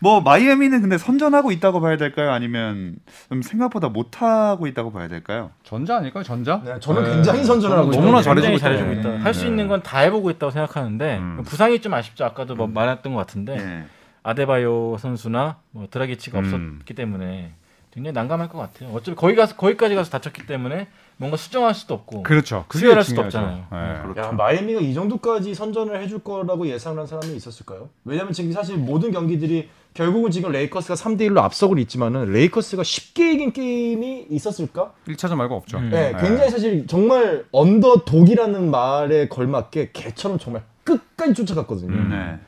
[0.00, 2.30] 뭐 마이애미는 근데 선전하고 있다고 봐야 될까요?
[2.30, 2.96] 아니면
[3.28, 5.50] 좀 생각보다 못 하고 있다고 봐야 될까요?
[5.64, 6.22] 전자 아닐까요?
[6.22, 6.62] 전자?
[6.64, 8.22] 네, 저는 굉장히 선전을 하고 너무나.
[8.22, 9.14] 잘해주고 굉장히 잘해주고 있다.
[9.16, 9.24] 있다.
[9.24, 9.48] 할수 네.
[9.48, 11.42] 있는 건 다 해보고 있다고 생각하는데 음.
[11.44, 12.24] 부상이 좀 아쉽죠.
[12.24, 13.84] 아까도 뭐 말했던 것 같은데 네.
[14.22, 16.44] 아데바요 선수나 뭐 드라기치가 음.
[16.78, 17.52] 없었기 때문에
[17.92, 18.90] 굉장히 난감할 것 같아요.
[18.90, 22.64] 어차피 거기 가서 거기까지 가서 다쳤기 때문에 뭔가 수정할 수도 없고 그렇죠.
[22.68, 23.22] 그게 수혈할 수도.
[23.22, 23.66] 없잖아요.
[23.70, 24.02] 네.
[24.02, 24.20] 그렇죠.
[24.20, 27.88] 야, 마이애미가 이 정도까지 선전을 해줄 거라고 예상한 사람이 있었을까요?
[28.04, 33.52] 왜냐면 지금 사실 모든 경기들이 결국은 지금 레이커스가 3대 1로 앞서고 있지만은 레이커스가 쉽게 이긴
[33.52, 34.92] 게임이 있었을까?
[35.08, 35.78] 1차전 말고 없죠.
[35.78, 35.90] 음.
[35.90, 41.92] 네, 굉장히 사실 정말 언더독이라는 말에 걸맞게 개처럼 정말 끝까지 쫓아갔거든요.
[41.92, 42.08] 음.
[42.10, 42.38] 네.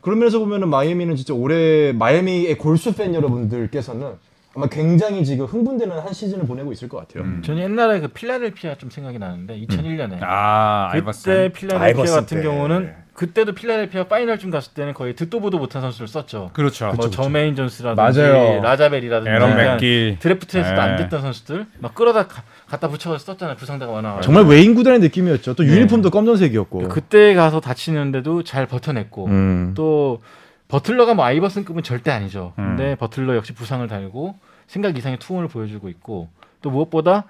[0.00, 4.14] 그런 면에서 보면은 마이애미는 진짜 올해 마이애미의 골수 팬 여러분들께서는
[4.56, 7.24] 아마 굉장히 지금 흥분되는 한 시즌을 보내고 있을 것 같아요.
[7.24, 7.42] 음.
[7.44, 11.50] 저는 옛날에 그 필라델피아 좀 생각이 나는데 2001년에 아, 그때 알바스.
[11.54, 12.42] 필라델피아 아이버슨 같은 때.
[12.42, 16.50] 경우는 그때도 필라델피아 파이널쯤 갔을 때는 거의 듣도 보도 못한 선수를 썼죠.
[16.54, 16.90] 그렇죠.
[16.96, 18.62] 뭐 저메인 존스라든지 맞아요.
[18.62, 20.16] 라자벨이라든지 에런 맥기.
[20.20, 20.80] 드래프트에서도 네.
[20.80, 23.56] 안 됐던 선수들 막 끌어다 가- 갖다 붙여서 썼잖아요.
[23.56, 24.20] 부상자가 많아.
[24.22, 25.54] 정말 외인 구단의 느낌이었죠.
[25.54, 26.88] 또 유니폼도 검정색이었고.
[26.88, 29.72] 그때 가서 다치는데도 잘 버텨냈고 음.
[29.74, 30.20] 또
[30.68, 32.52] 버틀러가 뭐 아이버슨급은 절대 아니죠.
[32.58, 32.76] 음.
[32.76, 36.28] 근데 버틀러 역시 부상을 달고 생각 이상의 투혼을 보여주고 있고
[36.60, 37.24] 또 무엇보다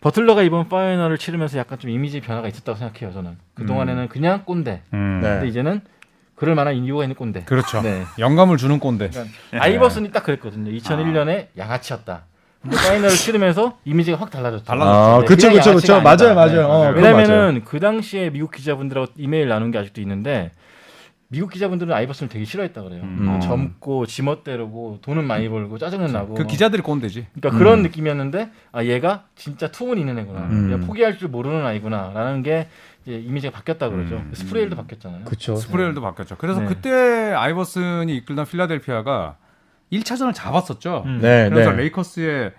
[0.00, 3.12] 버틀러가 이번 파이널을 치르면서 약간 좀 이미지 변화가 있었다고 생각해요.
[3.12, 4.82] 저는 그 동안에는 그냥 꼰대.
[4.94, 5.20] 음.
[5.22, 5.28] 네.
[5.28, 5.80] 근데 이제는
[6.34, 7.44] 그럴 만한 이유가 있는 꼰대.
[7.44, 7.82] 그렇죠.
[7.82, 8.04] 네.
[8.18, 9.10] 영감을 주는 꼰대.
[9.10, 10.72] 그러니까 아이버슨이 딱 그랬거든요.
[10.72, 12.24] 2001년에 양아치였다.
[12.62, 14.64] 근데 파이널을 치르면서 이미지가 확 달라졌죠.
[14.64, 14.98] 달라졌죠.
[14.98, 16.00] 아, 네, 그쵸, 그쵸, 그쵸.
[16.00, 16.66] 맞아요, 맞아요.
[16.66, 20.50] 어, 그거 왜냐면은 그 당시에 미국 기자분들하고 이메일 나눈 게 아직도 있는데
[21.32, 23.00] 미국 기자분들은 아이버슨을 되게 싫어했다 그래요.
[23.04, 23.40] 음.
[23.40, 26.34] 젊고 지멋대로고 돈은 많이 벌고 짜증은 나고.
[26.34, 27.26] 그 기자들이 꼰대지.
[27.32, 30.40] 그러니까 그런 느낌이었는데 아 얘가 진짜 투혼 있는 애구나.
[30.40, 30.68] 음.
[30.68, 32.68] 그냥 포기할 줄 모르는 아이구나라는 게
[33.06, 34.16] 이제 이미지가 바뀌었다 그러죠.
[34.16, 34.30] 음.
[34.34, 35.24] 스프레일도 바뀌었잖아요.
[35.24, 35.56] 그쵸.
[35.56, 36.36] 스프레일도 바뀌었죠.
[36.36, 36.66] 그래서 네.
[36.66, 36.90] 그때
[37.34, 39.38] 아이버슨이 이끌던 필라델피아가
[39.90, 41.04] 1차전을 잡았었죠.
[41.06, 41.20] 음.
[41.22, 41.76] 네, 그래서 네.
[41.78, 42.52] 레이커스의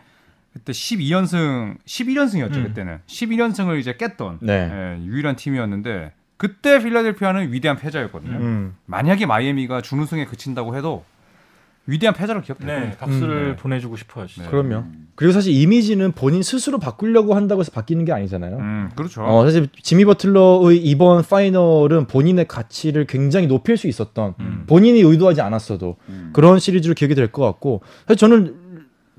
[0.52, 2.64] 그때 12연승, 11연승이었죠 음.
[2.64, 4.70] 그때는 11연승을 이제 깼던 네.
[4.72, 8.38] 예, 유일한 팀이었는데 그때 필라델피아는 위대한 패자였거든요.
[8.38, 8.76] 음.
[8.86, 11.04] 만약에 마이애미가 준우승에 그친다고 해도
[11.86, 12.98] 위대한 패자로 기억될 네.
[12.98, 13.56] 박수를 음, 네.
[13.58, 14.26] 보내주고 싶어요.
[14.26, 14.50] 진짜.
[14.50, 14.86] 그럼요.
[15.15, 18.58] 그리고 사실 이미지는 본인 스스로 바꾸려고 한다고 해서 바뀌는 게 아니잖아요.
[18.58, 19.22] 음, 그렇죠.
[19.24, 24.63] 어, 사실 지미 버틀러의 이번 파이널은 본인의 가치를 굉장히 높일 수 있었던 음.
[24.65, 26.30] 본인이 의도하지 않았어도 음.
[26.34, 28.56] 그런 시리즈로 기억이 될 것 같고 사실 저는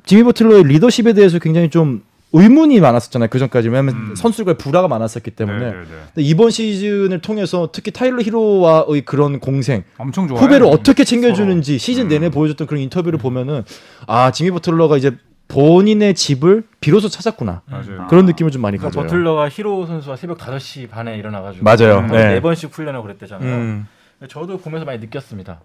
[0.07, 2.03] 지미 버틀러의 리더십에 대해서 굉장히 좀
[2.37, 3.29] 의문이 많았었잖아요.
[3.31, 4.15] 그 전까지 왜냐하면 음.
[4.17, 5.87] 선수들과의 불화가 많았었기 때문에 네, 네, 네.
[6.15, 10.43] 근데 이번 시즌을 통해서 특히 타일러 히로와의 그런 공생 엄청 좋아요.
[10.43, 12.09] 후배를 어떻게 챙겨주는지 시즌 음.
[12.09, 13.63] 내내 보여줬던 그런 인터뷰를 보면은
[14.09, 15.17] 아 지미 버틀러가 이제
[15.47, 18.07] 본인의 집을 비로소 찾았구나 맞아요.
[18.09, 19.09] 그런 느낌을 좀 많이 그러니까 가져요.
[19.09, 21.99] 버틀러가 히로 선수와 새벽 5시 반에 일어나가지고 맞아요.
[21.99, 22.35] 한 네.
[22.35, 23.55] 네 번씩 훈련하고 그랬대잖아요.
[23.55, 23.87] 음.
[24.29, 25.61] 저도 보면서 많이 느꼈습니다.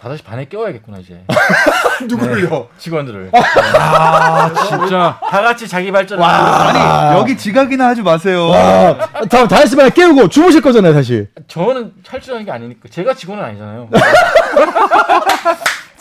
[0.00, 1.20] 5시 반에 깨워야겠구나 이제
[2.08, 2.68] 누구를요?
[2.78, 8.46] 직원들을 아, 진짜 다 같이 자기 발전을 아니 여기 지각이나 하지 마세요.
[8.48, 8.96] 와,
[9.28, 11.28] 다, 다 했으면 깨우고 주무실 거잖아요, 사실.
[11.48, 13.88] 저는 탈출하는 게 아니니까 제가 직원은 아니잖아요.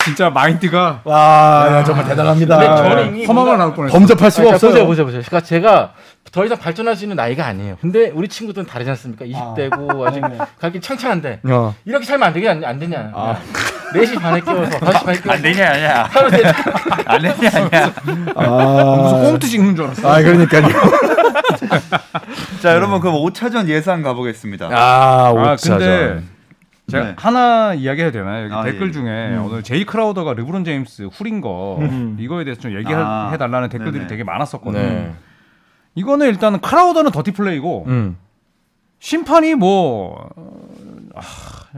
[0.06, 2.58] 진짜 마인드가 와, 야, 정말 대단합니다.
[2.58, 3.98] 근데 저는 이미 나올 뻔했어.
[3.98, 4.72] 범접할 수가 아니, 자, 없어요.
[4.72, 5.22] 보세요, 보세요, 보세요.
[5.26, 5.94] 그러니까 제가
[6.32, 7.78] 더 이상 발전할 수 있는 나이가 아니에요.
[7.82, 9.26] 근데 우리 친구들은 다르지 않습니까?
[9.26, 10.22] 20대고 아 직
[10.62, 11.76] 가기 창창한데 어.
[11.84, 13.12] 이렇게 살면 안 되게 안, 안 되냐?
[13.94, 16.04] 4시 반에 깨워서 5시 반에 깨워서 안 되냐 아니야.
[16.04, 17.94] 하루 내안 되냐 아니야.
[18.36, 20.10] 아, 무슨 꽁트 찍는 줄 알았어.
[20.10, 20.68] 아, 그러니까요.
[22.62, 24.68] 자 여러분 그럼 5차전 예상 가보겠습니다.
[24.72, 25.80] 아, 아, 오차전.
[25.80, 26.24] 근데
[26.90, 27.16] 제가 네.
[27.18, 28.46] 하나 이야기해도 되나요?
[28.46, 28.92] 여기 아, 댓글 예.
[28.92, 31.80] 중에 오늘 제이 크라우더가 르브론 제임스 훌인 거
[32.18, 34.08] 이거에 대해서 좀 얘기해 아, 달라는 댓글들이 네네.
[34.08, 34.82] 되게 많았었거든요.
[34.82, 35.14] 네.
[35.96, 38.18] 이거는 일단 크라우더는 더티 플레이고 음.
[39.00, 40.30] 심판이 뭐
[41.16, 41.22] 아,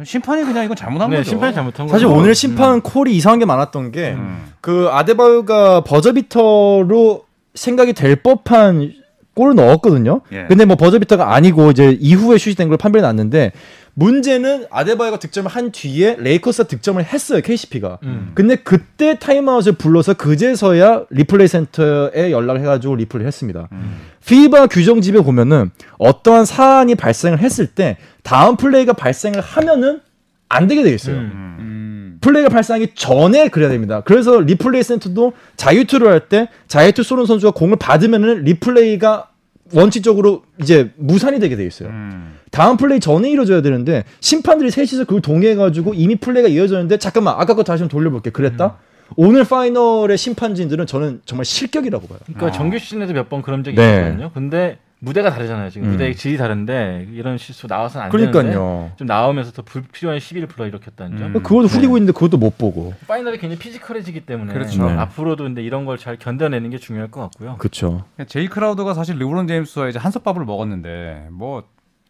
[0.03, 1.29] 심판이 그냥 이건 잘못한 네, 거죠.
[1.29, 1.93] 심판이 잘못한 거죠.
[1.93, 4.51] 사실 오늘 심판 콜이 이상한 게 많았던 게, 음.
[4.61, 7.23] 그 아데바요가 버저비터로
[7.55, 8.93] 생각이 될 법한
[9.35, 10.21] 골을 넣었거든요.
[10.31, 10.45] 예.
[10.47, 13.51] 근데 뭐 버저비터가 아니고 이제 이후에 슛이 된 걸 판별이 났는데
[13.93, 17.99] 문제는 아데바요가 득점을 한 뒤에 레이커스가 득점을 했어요 KCP가.
[18.03, 18.31] 음.
[18.33, 23.67] 근데 그때 타임아웃을 불러서 그제서야 리플레이 센터에 연락을 해가지고 리플레이를 했습니다.
[23.71, 23.97] 음.
[24.25, 30.01] 피바 규정 집에 보면은 어떠한 사안이 발생을 했을 때 다음 플레이가 발생을 하면은
[30.47, 31.15] 안 되게 돼 있어요.
[31.15, 31.57] 음.
[31.59, 32.17] 음.
[32.21, 34.01] 플레이가 발생하기 전에 그래야 됩니다.
[34.03, 39.29] 그래서 리플레이 센터도 자유투를 할 때 자유투 쏘는 선수가 공을 받으면은 리플레이가
[39.73, 41.89] 원칙적으로 이제 무산이 되게 돼 있어요.
[41.89, 42.35] 음.
[42.51, 47.63] 다음 플레이 전에 이루어져야 되는데 심판들이 셋이서 그걸 동의해가지고 이미 플레이가 이어졌는데 잠깐만 아까 거
[47.63, 48.77] 다시 좀 돌려볼게 그랬다.
[49.15, 52.19] 오늘 파이널의 심판진들은 저는 정말 실격이라고 봐요.
[52.25, 53.93] 그러니까 정규 시즌에도 몇 번 그런 적이 네.
[53.93, 54.31] 있었거든요.
[54.33, 55.69] 근데 무대가 다르잖아요.
[55.69, 55.91] 지금 음.
[55.93, 58.91] 무대의 질이 다른데 이런 실수 나와서는 안 되는데 그러니까요.
[58.97, 61.27] 좀 나오면서 더 불필요한 시비를 불러일으켰다는 점.
[61.27, 61.33] 음.
[61.41, 62.93] 그것도 후리고 있는데 그것도 못 보고.
[63.07, 64.85] 파이널이 굉장히 피지컬해지기 때문에 그렇죠.
[64.85, 64.93] 네.
[64.97, 67.55] 앞으로도 근데 이런 걸 잘 견뎌내는 게 중요할 것 같고요.
[67.57, 68.03] 그렇죠.
[68.27, 71.63] 제이 크라우더가 사실 르브론 제임스와 이제 한솥밥을 먹었는데 뭐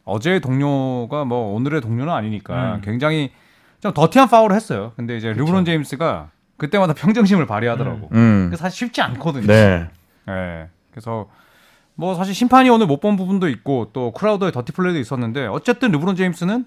[0.06, 2.82] 어제의 동료가 뭐 오늘의 동료는 아니니까 음.
[2.82, 3.32] 굉장히
[3.82, 4.93] 좀 더티한 파울을 했어요.
[4.95, 8.10] 근데 이제 르브론 제임스가 그때마다 평정심을 발휘하더라고.
[8.13, 8.45] 음.
[8.49, 9.45] 그게 사실 쉽지 않거든요.
[9.47, 9.88] 네.
[10.28, 10.67] 예.
[10.91, 11.30] 그래서
[11.99, 16.15] 뭐 사실 심판이 오늘 못 본 부분도 있고 또 크라우더의 더티 플레이도 있었는데 어쨌든 르브론
[16.15, 16.65] 제임스는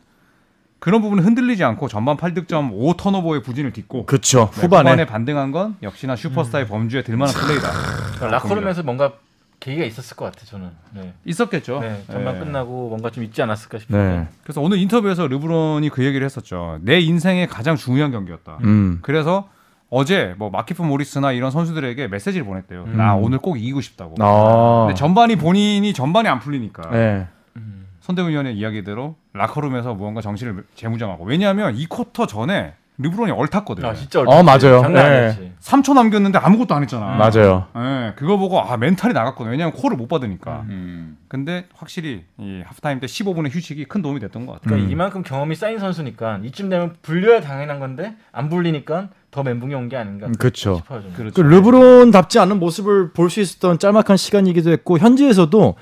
[0.79, 4.51] 그런 부분을 흔들리지 않고 전반 8득점 5 턴오버의 부진을 딛고 그렇죠.
[4.55, 4.91] 네, 후반에.
[4.91, 7.69] 후반에 반등한 건 역시나 슈퍼스타의 범주에 들만한 플레이다.
[8.17, 9.13] 그러니까 라커룸에서 뭔가
[9.61, 10.71] 계기가 있었을 것 같아 저는.
[10.95, 11.15] 네.
[11.25, 11.81] 있었겠죠.
[11.81, 12.39] 네, 전반 예.
[12.41, 14.03] 끝나고 뭔가 좀 있지 않았을까 싶은데.
[14.19, 14.29] 네.
[14.43, 16.79] 그래서 오늘 인터뷰에서 르브론이 그 얘기를 했었죠.
[16.83, 18.59] 내 인생의 가장 중요한 경기였다.
[18.65, 18.99] 음.
[19.03, 19.49] 그래서
[19.95, 22.87] 어제 뭐 마키프 모리스나 이런 선수들에게 메시지를 보냈대요.
[22.87, 24.15] 나 오늘 꼭 이기고 싶다고.
[24.21, 24.87] 아.
[24.87, 27.27] 근데 전반이 본인이 전반이 안 풀리니까 네.
[27.57, 27.87] 음.
[28.01, 33.87] 손대범 위원의 이야기대로 라커룸에서 무언가 정신을 재무장하고 왜냐하면 이 쿼터 전에 르브론이 얼탔거든요.
[33.87, 34.81] 아 진짜 어, 맞아요.
[34.81, 35.01] 장난 네.
[35.01, 35.53] 아니었지.
[35.61, 37.17] 3초 남겼는데 아무것도 안 했잖아.
[37.17, 37.67] 맞아요.
[37.77, 39.51] 예, 그거 보고 아 멘탈이 나갔거든요.
[39.51, 40.65] 왜냐하면 콜을 못 받으니까.
[40.69, 41.19] 음.
[41.29, 44.69] 근데 확실히 이 하프타임 때 15분의 휴식이 큰 도움이 됐던 것 같아요.
[44.69, 44.91] 그러니까 음.
[44.93, 49.97] 이만큼 경험이 쌓인 선수니까 이쯤 되면 불려야 당연한 건데 안 불리니까 더 멘붕이 온 게
[49.97, 50.77] 아닌가 음, 그쵸.
[50.77, 51.03] 싶어요.
[51.03, 51.13] 좀.
[51.15, 51.35] 그렇죠.
[51.35, 55.75] 그 르브론답지 않은 모습을 볼 수 있었던 짤막한 시간이기도 했고 현지에서도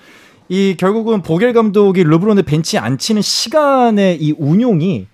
[0.49, 5.07] 이 결국은 보겔 감독이 르브론의 벤치에 앉히는 시간의 이 운용이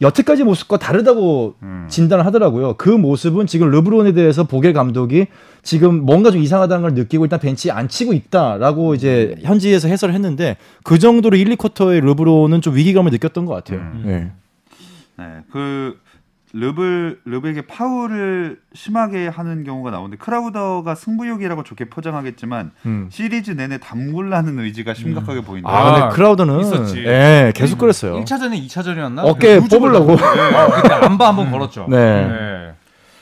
[0.00, 1.86] 여태까지 모습과 다르다고 음.
[1.88, 2.74] 진단을 하더라고요.
[2.76, 5.26] 그 모습은 지금 르브론에 대해서 보겔 감독이
[5.62, 10.56] 지금 뭔가 좀 이상하다는 걸 느끼고 일단 벤치에 안 치고 있다라고 이제 현지에서 해설을 했는데
[10.82, 13.78] 그 정도로 1, 2쿼터의 르브론은 좀 위기감을 느꼈던 것 같아요.
[13.78, 14.02] 음.
[14.04, 14.32] 네.
[15.18, 15.96] 네, 그
[16.54, 23.08] 르블 르브에게 파울을 심하게 하는 경우가 나오는데 크라우더가 승부욕이라고 좋게 포장하겠지만 음.
[23.10, 25.70] 시리즈 내내 담굴라는 의지가 심각하게 보인다.
[25.70, 27.04] 아, 근데 크라우더는 있었지.
[27.06, 28.22] 예, 계속 그랬어요.
[28.22, 29.20] 1차전에 2차전이었나?
[29.24, 30.16] 어깨 뽑으려고.
[30.16, 31.86] 그때 안바 한번 걸었죠.
[31.88, 31.96] 네.
[31.96, 32.72] 네.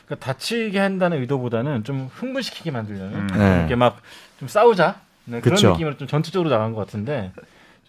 [0.07, 3.27] 그러니까 다치게 한다는 의도보다는 좀 흥분시키게 만들려는 음.
[3.37, 3.59] 네.
[3.61, 3.99] 이렇게 막
[4.41, 5.73] 좀 싸우자 네, 그런 그쵸.
[5.73, 7.45] 느낌으로 좀 전투적으로 나간 것 같은데 좀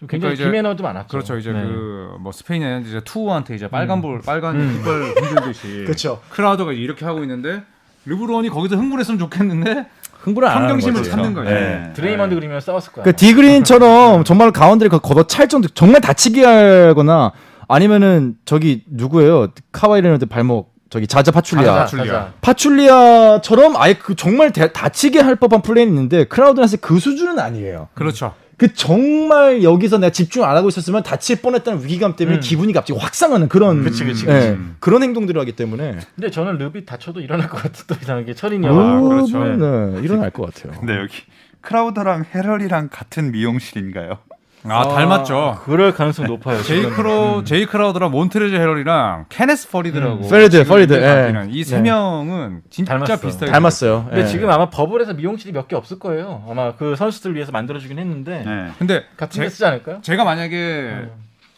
[0.08, 1.08] 굉장히 그러니까 이제- 김해너도 많았죠.
[1.08, 1.36] 그렇죠.
[1.38, 1.62] 이제 네.
[1.62, 4.72] 그뭐 스페인에는 이제 투우한테 이제 빨간 볼, 빨간 음.
[4.76, 6.20] 깃발 흔들듯이 그쵸.
[6.30, 7.62] 크라우더가 이렇게 하고 있는데
[8.06, 9.86] 르브론이 거기서 흥분했으면 좋겠는데
[10.22, 11.02] 흥분을 안 하는 평정심을.
[11.08, 11.50] 찾는 거죠.
[11.50, 11.90] 네.
[11.94, 13.04] 드레이먼드 그린이면 싸웠을 거야.
[13.04, 17.32] 그 디그린처럼 정말 가운데를 거- 걷어 찰 정도 정말 다치게 하거나
[17.68, 19.48] 아니면은 저기 누구예요?
[19.72, 22.04] 카와이 레너드 발목 저기 자자 파출리아 자자, 파출리아.
[22.06, 22.32] 자자.
[22.40, 27.88] 파출리아처럼 아예 그 정말 대- 다치게 할 법한 플레이는 있는데 크라우더한테 그 수준은 아니에요.
[27.94, 28.34] 그렇죠.
[28.62, 32.40] 그 정말 여기서 내가 집중 안 하고 있었으면 다칠 뻔했다는 위기감 때문에 음.
[32.40, 34.58] 기분이 갑자기 확 상하는 그런 그치, 그치, 예, 그치.
[34.78, 37.82] 그런 행동들을 하기 때문에 근데 저는 릅이 다쳐도 일어날 것 같아.
[37.88, 39.08] 또 이상하게 철인이 아, 형.
[39.08, 39.44] 그렇죠.
[39.44, 40.78] 네, 일어날 것 같아요.
[40.78, 41.12] 근데 여기
[41.60, 44.18] 크라우더랑 해럴이랑 같은 미용실인가요?
[44.64, 45.60] 아, 닮았죠.
[45.64, 46.62] 그럴 가능성 높아요.
[46.62, 46.94] 제이 지금.
[46.94, 50.22] 크로 제이 크라우더랑 몬트레즈 해럴이랑 케네스 퍼리드라고 음.
[50.22, 51.46] 지금 퍼리드, 이름이 예.
[51.50, 51.82] 이세 네.
[51.90, 53.20] 명은 진짜 닮았어.
[53.20, 54.04] 비슷하게 닮았어요.
[54.08, 54.26] 근데 예.
[54.26, 56.44] 지금 아마 버블에서 미용실이 몇 개 없을 거예요.
[56.48, 58.70] 아마 그 선수들 위해서 만들어주긴 했는데 네.
[58.78, 59.98] 근데 같은 제- 데 쓰지 않을까요?
[60.02, 61.10] 제가 만약에 음.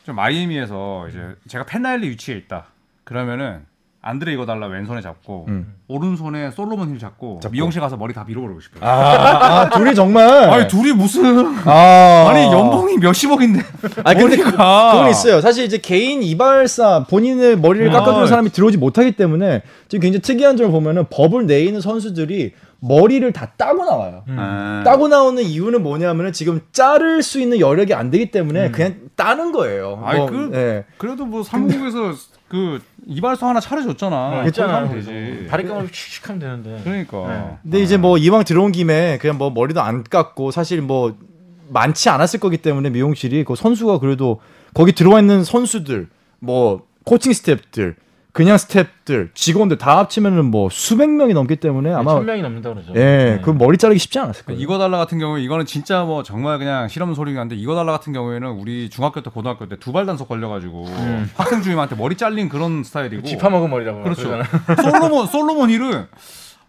[0.05, 2.67] 좀 마이애미에서 이제 제가 팻 라일리 위치에 있다.
[3.05, 3.67] 그러면은
[4.07, 5.75] 안드레 이궈달라 왼손에 잡고 음.
[5.89, 7.53] 오른손에 솔로몬 힐 잡고, 잡고.
[7.53, 8.85] 미용실 가서 머리 다 밀어버리고 싶어요.
[8.89, 8.91] 아,
[9.63, 12.27] 아, 둘이 정말 아니 둘이 무슨 아.
[12.29, 13.61] 아니 연봉이 몇십억인데
[14.05, 15.41] 아니 근데 그, 그건 있어요.
[15.41, 17.93] 사실 이제 개인 이발사 본인의 머리를 아.
[18.01, 23.33] 깎아주는 사람이 들어오지 못하기 때문에 지금 굉장히 특이한 점을 보면은 버블 내에 있는 선수들이 머리를
[23.33, 24.25] 다 따고 나와요.
[24.29, 24.37] 음.
[24.39, 29.53] 아, 따고 나오는 이유는 뭐냐면은 지금 자를 수 있는 여력이 안 되기 때문에 그냥 따는
[29.53, 30.03] 거예요.
[30.05, 30.85] 아니, 뭐, 그- 예.
[30.99, 32.13] 그래도 뭐 삼국에서
[32.49, 34.27] 그 이발소 하나 차려줬잖아.
[34.27, 34.91] 어, 그거 있잖아요.
[34.91, 35.47] 되지.
[35.49, 36.81] 바리감을 칙칙 하면 되는데.
[36.83, 37.29] 그러니까.
[37.29, 37.59] 네.
[37.63, 41.17] 근데 이제 뭐 이왕 들어온 김에 그냥 뭐 머리도 안 깎고 사실 뭐
[41.69, 44.41] 많지 않았을 거기 때문에 미용실이 그 선수가 그래도
[44.75, 46.09] 거기 들어와 있는 선수들
[46.41, 47.97] 뭐 코칭 스태프들
[48.35, 52.91] 그냥 스태프들 직원들 다 합치면은 뭐 수백 명이 넘기 때문에 아마 천 명이 넘는다 그러죠.
[52.97, 52.99] 예,
[53.37, 53.41] 네.
[53.45, 54.61] 그 머리 자르기 쉽지 않았을 거예요.
[54.61, 58.49] 이거 달라 같은 경우에 이거는 진짜 뭐 정말 그냥 실없는 소리긴 한데 이궈달라 같은 경우에는
[58.51, 61.31] 우리 중학교 때 고등학교 때 두발 단속 걸려가지고 음.
[61.37, 64.29] 학생 주임한테 머리 잘린 그런 스타일이고 쥐 파먹은 머리라고 그렇죠.
[64.29, 64.83] 그러잖아.
[64.83, 66.07] 솔로몬 솔로몬 힐은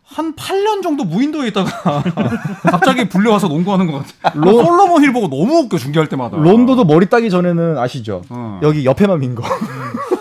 [0.07, 2.03] 한 8년 정도 무인도에 있다가
[2.69, 4.37] 갑자기 불려와서 농구하는 것 같아.
[4.39, 6.37] 로- 솔로몬 힐 보고 너무 웃겨 중계할 때마다.
[6.37, 8.21] 론도도 머리 따기 전에는 아시죠?
[8.29, 8.59] 어.
[8.61, 9.41] 여기 옆에만 민 거.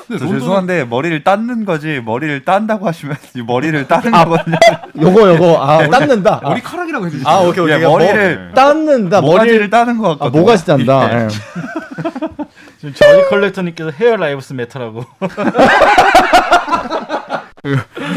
[0.08, 4.56] 론도는 죄송한데 머리를 땋는 거지 머리를 딴다고 하시면 이 머리를 따는 거거든요.
[5.00, 6.40] 요거 요거 아 땋는다.
[6.42, 7.28] 아, 머리 카락이라고 해주시죠.
[7.28, 7.80] 아, 오케이 오케이.
[7.80, 9.20] 예, 머리를 닦는다.
[9.20, 10.40] 모가지를 머리를 따는 것 아, 같거든요.
[10.40, 11.24] 모가지 딴다.
[11.24, 11.28] 예.
[12.78, 15.04] 지금 저지 컬렉터님께서 hair lives matter라고.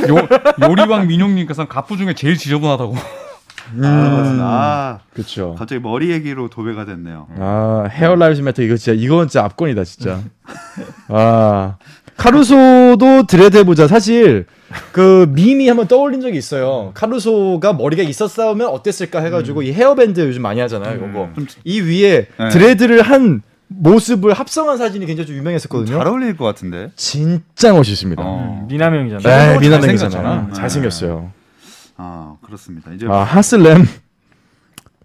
[0.10, 0.28] 요,
[0.62, 2.96] 요리왕 민용님께서는 가프 중에 제일 지저분하다고.
[3.84, 4.44] 아, 그렇구나.
[4.44, 5.56] 아, 그렇죠.
[5.58, 7.28] 갑자기 머리 얘기로 도배가 됐네요.
[7.38, 10.22] 아 hair lives matter 이거 진짜 이건 진짜 압권이다 진짜.
[11.10, 11.78] 아
[12.18, 13.88] 카루소도 dread 해보자.
[13.88, 14.46] 사실
[14.92, 16.92] 그 밈이 한번 떠올린 적이 있어요.
[16.94, 20.96] 카루소가 머리가 있었으면 어땠을까 해가지고 이 헤어밴드 요즘 많이 하잖아요.
[20.98, 22.50] 이거 좀이 위에 네.
[22.50, 25.98] dread를 한 모습을 합성한 사진이 굉장히 좀 유명했었거든요.
[25.98, 26.92] 잘 어울릴 것 같은데.
[26.96, 28.22] 진짜 멋있습니다.
[28.26, 28.66] 어.
[28.70, 29.58] 미남이 형이잖아.
[29.60, 29.70] 네.
[29.70, 30.50] 잘생겼잖아.
[30.54, 31.32] 잘생겼어요.
[31.98, 32.92] 아 그렇습니다.
[32.94, 33.84] 이제 아 하슬렘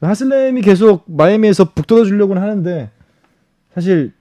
[0.00, 2.90] 하슬렘이 계속 마이애미에서 북돋아 주려고는 하는데
[3.74, 4.12] 사실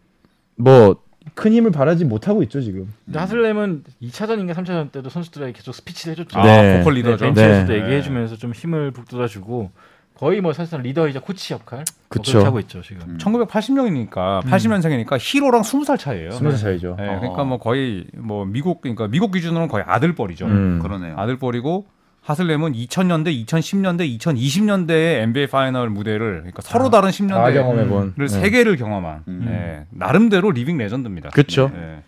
[0.55, 1.01] 뭐
[1.33, 2.91] 큰 힘을 발하지 못하고 있죠 지금.
[3.05, 6.39] 근데 하슬렘은 2차전인가 3차전 때도 선수들에게 계속 스피치를 해줬죠.
[6.39, 6.77] 아, 네.
[6.79, 7.25] vocal leader죠.
[7.25, 7.81] 네, 벤치에서도 네.
[7.81, 9.71] 얘기해주면서 좀 힘을 북돋아주고
[10.15, 12.31] 거의 뭐 사실상 리더이자 코치 역할 뭐 그쵸.
[12.33, 13.01] 그렇게 하고 있죠 지금.
[13.07, 13.17] 음.
[13.17, 16.31] 1980년이니까 80년생이니까 히로랑 20살 차이예요.
[16.31, 16.95] 스무 살 차이죠.
[16.97, 17.19] 네, 어.
[17.19, 20.45] 그러니까 뭐 거의 뭐 미국 그러니까 미국 기준으로는 거의 아들뻘이죠.
[20.45, 20.79] 음.
[20.81, 21.17] 그러네요.
[21.17, 21.85] 아들뻘이고
[22.21, 28.27] 하슬렘은 2000년대, 2010년대, 2020년대의 NBA 파이널 무대를 그러니까 서로 다른 다 10년대를 경험해본.
[28.27, 29.45] 세 개를 경험한 음.
[29.49, 31.29] 예, 나름대로 living legend입니다.
[31.75, 32.03] 예.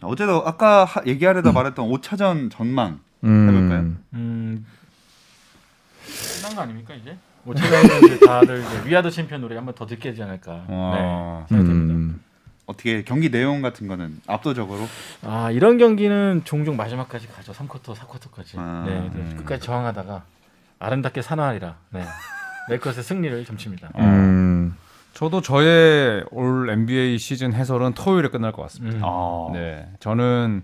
[0.00, 3.00] 자, 어제도 아까 하- 얘기하려다 말았던 5차전 전망.
[3.22, 3.92] 해볼까요?
[4.14, 4.64] 음.
[6.40, 7.14] 끝난 거 아닙니까 이제?
[7.42, 10.64] 뭐 최근에는 이제 다들 이제 We are the champion 노래 한번 더 듣게 되지 않을까.
[10.68, 11.46] 어.
[11.50, 12.18] 네, 생각됩니다.
[12.70, 12.72] 음.
[12.72, 14.86] 어떻게 경기 내용 같은 거는 압도적으로
[15.24, 17.52] 아 이런 경기는 종종 마지막까지 가죠.
[17.52, 18.56] 3쿼터, 4쿼터까지.
[18.56, 19.34] 아, 네, 네, 음.
[19.38, 20.22] 끝까지 저항하다가
[20.78, 21.76] 아름답게 산화하리라.
[21.90, 22.04] 네.
[22.68, 23.90] 레이커스의 승리를 점칩니다.
[23.98, 24.76] 음.
[25.12, 28.98] 저도 저의 올 NBA 시즌 해설은 토요일에 끝날 것 같습니다.
[28.98, 29.02] 음.
[29.04, 29.50] 아.
[29.52, 30.62] 네, 저는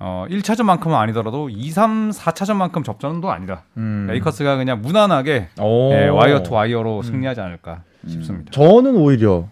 [0.00, 3.64] 어 1차전만큼은 아니더라도 2, 3, 4차전만큼 접전도 아니다.
[3.76, 4.06] 음.
[4.08, 5.92] 레이커스가 그냥 무난하게 오.
[5.92, 8.50] 예, wire to wire로 승리하지 않을까 싶습니다.
[8.52, 9.48] 저는 오히려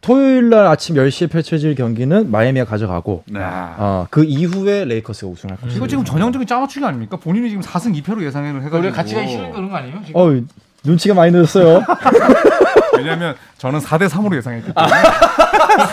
[0.00, 3.40] 토요일 날 아침 10시에 펼쳐질 경기는 마이애미가 가져가고 네.
[3.42, 5.76] 아, 그 이후에 레이커스가 우승할 것이다.
[5.76, 7.18] 이거 지금 전형적인 짜맞추기 아닙니까?
[7.18, 10.00] 본인이 지금 4승 2패로 예상을 해가지고 우리 같이 가기 싫은 그런 거 아니에요?
[10.06, 10.20] 지금?
[10.20, 10.40] 어,
[10.84, 11.82] 눈치가 많이 늦었어요.
[12.96, 14.94] 왜냐면 저는 4대 3으로 예상했기 때문에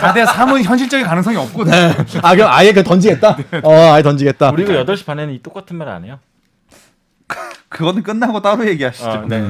[0.00, 1.74] 4대 3은 현실적인 가능성이 없거든요.
[2.22, 3.36] 아, 그럼 아예 그 던지겠다?
[3.62, 4.50] 어, 아예 던지겠다.
[4.52, 6.18] 우리 그 8시 반에는 이 똑같은 말 안 해요?
[7.68, 9.08] 그거는 끝나고 따로 얘기하시죠.
[9.08, 9.42] 아, 네.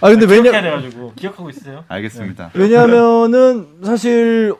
[0.00, 1.84] 아, 근데 그렇게 왜냐, 돼가지고 기억하고 있어요?
[1.88, 2.50] 알겠습니다.
[2.54, 4.54] 왜냐면은 사실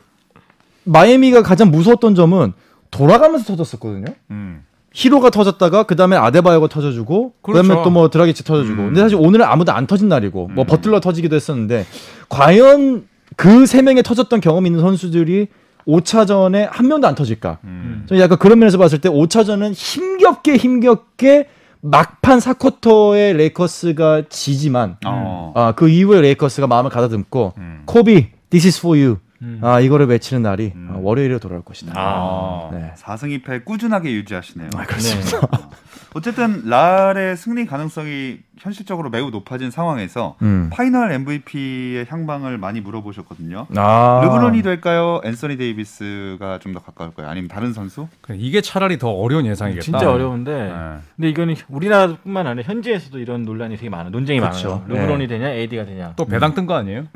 [0.83, 2.53] 마이애미가 가장 무서웠던 점은
[2.91, 4.13] 돌아가면서 터졌었거든요.
[4.31, 4.63] 음.
[4.93, 7.89] 히로가 터졌다가 그 다음에 아데바요가 터져주고 그 다음에 그렇죠.
[7.89, 8.85] 또뭐 드라기치 터져주고 음.
[8.87, 10.67] 근데 사실 오늘은 아무도 안 터진 날이고 뭐 음.
[10.67, 11.85] 버틀러 터지기도 했었는데
[12.29, 15.47] 과연 그 세 명에 터졌던 경험 있는 선수들이
[15.87, 18.05] 5차전에 한 명도 안 터질까 음.
[18.07, 21.47] 저는 약간 그런 면에서 봤을 때 5차전은 힘겹게 힘겹게
[21.81, 25.53] 막판 4쿼터에 레이커스가 지지만 어.
[25.55, 27.83] 아, 그 이후에 레이커스가 마음을 가다듬고 음.
[27.85, 29.59] 코비 this is for you 음.
[29.63, 30.89] 아 이거를 외치는 날이 음.
[30.91, 32.69] 아, 월요일에 돌아올 것이다 아.
[32.71, 32.93] 네.
[32.97, 34.69] 4승 2패 꾸준하게 유지하시네요.
[34.75, 35.47] 아, 그렇습니다.
[36.13, 40.69] 어쨌든 랄의 승리 가능성이 현실적으로 매우 높아진 상황에서 음.
[40.71, 43.67] 파이널 MVP의 향방을 많이 물어보셨거든요.
[43.75, 44.21] 아.
[44.23, 45.21] 르브론이 될까요?
[45.23, 47.27] 앤서니 데이비스가 좀 더 가까울까요?
[47.29, 48.07] 아니면 다른 선수?
[48.35, 49.81] 이게 차라리 더 어려운 예상이겠다.
[49.83, 50.97] 진짜 어려운데 네.
[51.15, 54.83] 근데 이거는 우리나라뿐만 아니라 현지에서도 이런 논란이 되게 많아 논쟁이 그쵸.
[54.87, 57.05] 많아요 르브론이 되냐 AD가 되냐 또 배당 뜬 거 아니에요?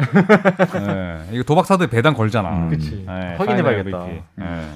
[0.85, 1.17] 네.
[1.33, 2.49] 이거 도박사들 배당 걸잖아.
[2.49, 2.69] 음.
[2.69, 4.05] 그치 네, 확인해봐야겠다.
[4.05, 4.23] 네.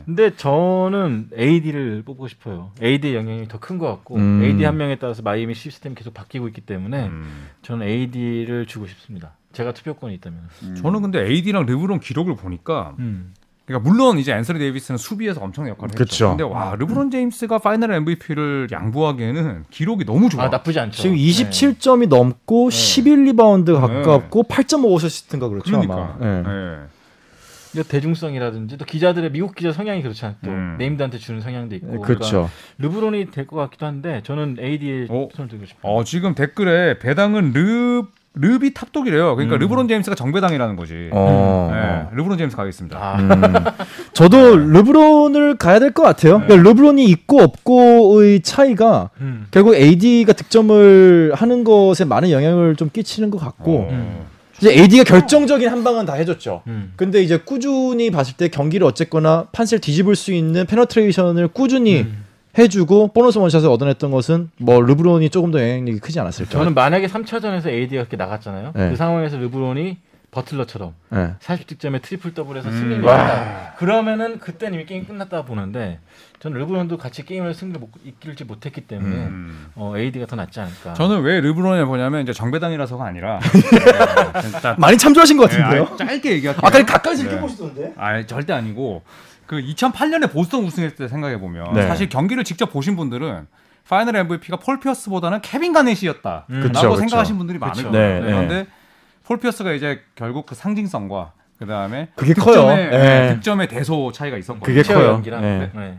[0.05, 4.43] 근데 저는 AD를 뽑고 싶어요 AD의 영향이 더 큰 것 같고 음.
[4.43, 7.47] AD 한 명에 따라서 마이애미 시스템이 계속 바뀌고 있기 때문에 음.
[7.61, 10.75] 저는 AD를 주고 싶습니다 제가 투표권이 있다면 음.
[10.75, 13.33] 저는 근데 AD랑 르브론 기록을 보니까 음.
[13.65, 16.03] 그러니까 물론 이제 앤서니 데이비스는 수비에서 엄청난 역할을 했죠.
[16.03, 16.29] 그쵸.
[16.29, 20.43] 근데 와 르브론 제임스가 파이널 MVP를 양보하기에는 기록이 너무 좋아.
[20.43, 21.21] 아 나쁘지 않죠 지금 네.
[21.23, 22.75] 27점이 넘고 네.
[22.75, 26.17] 11 리바운드 가깝고 8.5 어시스트인가 그렇죠 그러니까.
[26.19, 26.27] 아마.
[26.27, 26.41] 예.
[26.43, 26.77] 네.
[27.75, 30.75] 이 대중성이라든지 또 기자들의 미국 기자 성향이 그렇잖아요 또 음.
[30.79, 32.29] named한테 주는 성향도 있고 네, 그렇죠.
[32.31, 35.27] 그러니까 르브론이 될 것 같기도 한데 저는 AD에 어?
[35.35, 38.03] 손을 들고 싶어요 어 지금 댓글에 배당은 르
[38.37, 39.33] 르비 top dog이래요.
[39.37, 39.59] 그러니까 음.
[39.61, 41.09] 르브론 제임스가 정배당이라는 거지.
[41.13, 41.69] 어.
[41.71, 42.97] 네, 르브론 제임스 가겠습니다.
[43.01, 43.31] 아, 음.
[44.11, 46.41] 저도 르브론을 가야 될 것 같아요.
[46.41, 49.47] 그러니까 르브론이 있고 없고의 차이가 음.
[49.51, 54.25] 결국 AD가 득점을 하는 것에 많은 영향을 좀 끼치는 것 같고 어.
[54.61, 56.61] 이제 AD가 결정적인 한 방은 다 해줬죠.
[56.67, 56.93] 음.
[56.95, 62.23] 근데 이제 꾸준히 봤을 때 경기를 어쨌거나 판세를 뒤집을 수 있는 penetration을 꾸준히 음.
[62.57, 66.51] 해주고 보너스 one shot을 얻어냈던 것은 뭐 르브론이 조금 더 영향력이 크지 않았을까.
[66.51, 68.71] 저는 만약에 3차전에서 AD가 그렇게 나갔잖아요.
[68.73, 68.89] 네.
[68.91, 69.97] 그 상황에서 르브론이
[70.35, 71.33] 버틀러처럼 네.
[71.39, 72.73] 40득점에 triple double해서 음.
[72.73, 73.73] 승리를 했다.
[73.77, 75.99] 그러면은 그때는 이미 게임 끝났다 보는데
[76.39, 79.71] 저는 르브론도 같이 게임을 승리를 못, 이끌지 못했기 때문에 음.
[79.75, 80.93] 어, AD가 더 낫지 않을까.
[80.93, 83.39] 저는 왜 르브론을 보냐면 이제 정배당이라서가 아니라
[84.61, 85.87] 네, 많이 참조하신 것 네, 같은데요?
[85.87, 86.61] 아니, 짧게 얘기할게요.
[86.61, 87.41] 아까 가까이서 이렇게 네.
[87.41, 87.93] 보시던데.
[87.95, 89.03] 아 절대 아니고
[89.45, 91.87] 그 2008년에 보스턴 우승했을 때 생각해 보면 네.
[91.87, 93.47] 사실 경기를 직접 보신 분들은
[93.87, 96.73] 파이널 MVP가 폴 피어스보다는 케빈 가넷이었다라고 음.
[96.73, 97.83] 생각하신 분들이 많을.
[97.83, 97.91] 거예요.
[97.91, 98.67] 네, 그런데
[99.25, 102.55] 폴 피어스가 이제 결국 그 상징성과 그 다음에 그게 커요.
[102.55, 102.97] 득점의, 네.
[102.97, 104.65] 네, 득점의 대소 차이가 있었거든요.
[104.65, 105.07] 그게 커요.
[105.13, 105.71] 연기랑 네.
[105.73, 105.97] 네.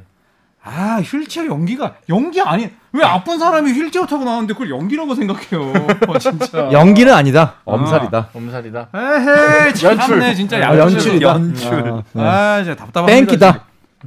[0.63, 5.73] 아 휠체어 연기가 연기 아니 왜 아픈 사람이 휠체어 타고 나왔는데 그걸 연기라고 생각해요.
[6.09, 6.71] 어, 진짜.
[6.73, 7.55] 연기는 아니다.
[7.65, 8.31] 엄살이다.
[8.35, 8.89] 엄살이다.
[8.95, 11.29] 에헤이 참네 진짜 아, 연출이다.
[11.29, 11.73] 연출.
[11.73, 12.23] 아, 네.
[12.23, 13.17] 아, 진짜 답답합니다.
[13.17, 13.65] 뺑기다.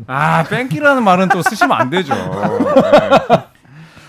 [0.07, 2.13] 아, 뺑기라는 말은 또 쓰시면 안 되죠.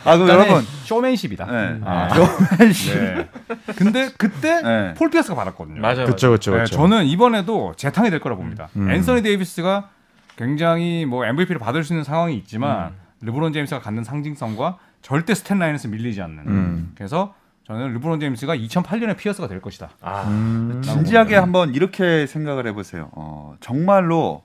[0.04, 0.10] 네.
[0.10, 0.62] 아 그럼 여러분.
[0.84, 1.46] 쇼맨십이다.
[1.46, 1.80] 네.
[1.84, 2.94] 아, 쇼맨십.
[2.94, 3.28] 네.
[3.76, 4.94] 근데 그때 네.
[4.94, 5.80] 폴 피어스가 받았거든요.
[5.80, 6.06] 맞아요.
[6.06, 6.64] 그렇죠, 그렇죠.
[6.66, 8.68] 저는 이번에도 재탕이 될 거라 봅니다.
[8.76, 8.90] 음.
[8.90, 9.90] 앤서니 데이비스가
[10.36, 12.96] 굉장히 뭐 MVP를 받을 수 있는 상황이 있지만 음.
[13.26, 16.38] 르브론 제임스가 갖는 상징성과 절대 stat line에서 밀리지 않는.
[16.46, 16.92] 음.
[16.94, 17.34] 그래서
[17.66, 19.90] 저는 르브론 제임스가 2008년에 피어스가 될 것이다.
[20.00, 20.80] 아, 음.
[20.82, 23.10] 진지하게 한번 이렇게 생각을 해보세요.
[23.12, 24.42] 어, 정말로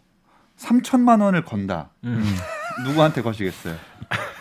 [0.59, 1.89] 3천만 원을 건다.
[2.03, 2.23] 음.
[2.85, 3.75] 누구한테 거시겠어요?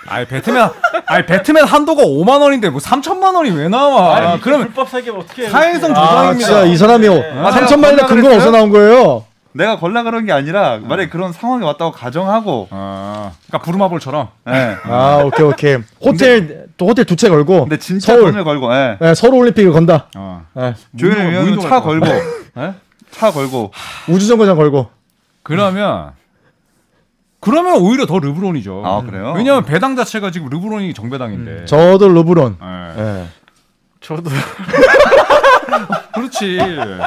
[0.06, 0.70] 아니 배트맨
[1.06, 4.16] 아니 배트맨 한도가 5만 원인데 뭐 3천만 원이 왜 나와?
[4.16, 5.50] 아니, 그러면 불법 사기 어떻게 해요?
[5.50, 6.00] 사행성 이렇게.
[6.00, 6.46] 아, 조장입니다.
[6.46, 8.28] 진짜 이 사람이 아, 3천만 원의 내가 근거?
[8.30, 9.24] 어디서 나온 거예요?
[9.56, 14.76] 내가 걸라 그런 게 아니라 만약에 그런 상황이 왔다고 가정하고 아, 그러니까 부루마블처럼 예.
[14.84, 15.76] 아, 오케이, 오케이.
[16.04, 17.60] 호텔, 또 호텔 두 채 걸고.
[17.60, 18.32] 근데 진짜 서울.
[18.32, 18.96] 돈을 걸고 예.
[19.00, 20.06] 네, 서울 올림픽을 건다.
[20.16, 20.44] 어.
[20.54, 21.80] 네, 조현일 위원은 무인도 차.
[21.80, 22.06] 걸고
[22.58, 22.74] 예?
[23.12, 23.70] 차 걸고
[24.08, 24.88] 우주정거장 걸고.
[25.44, 26.10] 그러면
[27.44, 28.82] 그러면 오히려 더 르브론이죠.
[28.86, 29.34] 아 그래요?
[29.36, 31.66] 왜냐하면 배당 자체가 지금 르브론이 정배당인데.
[31.66, 32.56] 저도 르브론.
[32.62, 33.02] 예.
[33.02, 33.28] 네.
[34.00, 34.30] 저도
[36.14, 36.58] 그렇지.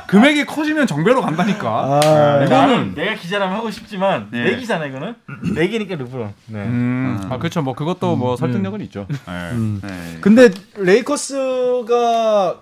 [0.06, 1.68] 금액이 커지면 정배로 간다니까.
[1.68, 2.00] 아,
[2.40, 4.44] 네, 이거는 나는 내가 기자라면 하고 싶지만 네.
[4.44, 5.16] 내 기잖아 이거는
[5.56, 6.34] 내 기니까 르브론.
[6.46, 6.60] 네.
[6.60, 7.64] 음, 아 그렇죠.
[7.64, 9.08] 뭐 그것도 뭐 설득력은 있죠.
[9.10, 9.18] 네.
[9.54, 9.82] 음.
[9.84, 10.18] 네.
[10.22, 12.58] 근데 레이커스가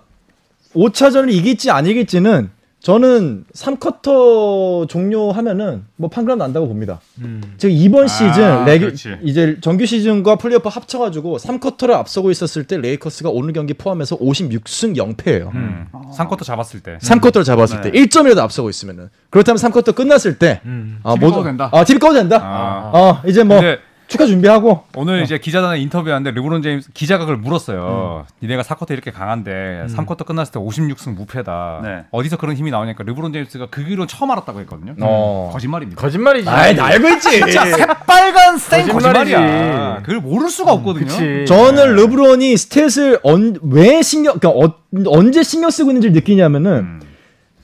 [0.74, 2.50] 5차전을 이길지 안 이길지는
[2.86, 7.00] 저는 3쿼터 종료하면은 뭐 판가름 난다고 봅니다.
[7.18, 7.42] 음.
[7.56, 8.86] 지금 이번 아, 시즌 레기.
[9.24, 14.96] 이제 정규 시즌과 플레이오프 합쳐 가지고 3쿼터를 앞서고 있었을 때 레이커스가 오늘 경기 포함해서 56승
[14.96, 15.52] 0패예요.
[15.52, 15.88] 음.
[16.16, 16.98] 3쿼터 잡았을 때.
[16.98, 17.90] 3쿼터를 잡았을 네.
[17.90, 21.00] 때 1점이라도 앞서고 있으면은 그렇다면 3쿼터 끝났을 때 음.
[21.02, 21.68] 아, TV 꺼도 된다.
[21.72, 22.38] 아, TV 꺼도 된다.
[22.40, 22.92] 아.
[22.94, 28.24] 어, 이제 뭐 근데 축하 준비하고 오늘 이제 기자단에 인터뷰하는데 르브론 제임스 기자가 그걸 물었어요.
[28.40, 31.80] 니네가 4쿼터 이렇게 강한데 3쿼터 끝났을 때 56승 무패다.
[31.82, 32.04] 네.
[32.12, 34.94] 어디서 그런 힘이 나오냐니까 르브론 제임스가 그 기록 처음 알았다고 했거든요.
[35.00, 35.50] 어.
[35.52, 36.00] 거짓말입니다.
[36.00, 36.48] 거짓말이지.
[36.48, 37.40] 아이, 나 알고 있지.
[37.50, 38.86] 새빨간 생.
[38.86, 40.02] 거짓말이야.
[40.02, 41.06] 그걸 모를 수가 없거든요.
[41.06, 41.44] 그치.
[41.46, 44.74] 저는 르브론이 스탯을 언, 왜 신경, 그러니까 어,
[45.08, 47.00] 언제 신경 쓰고 있는지 를 느끼냐면은 음.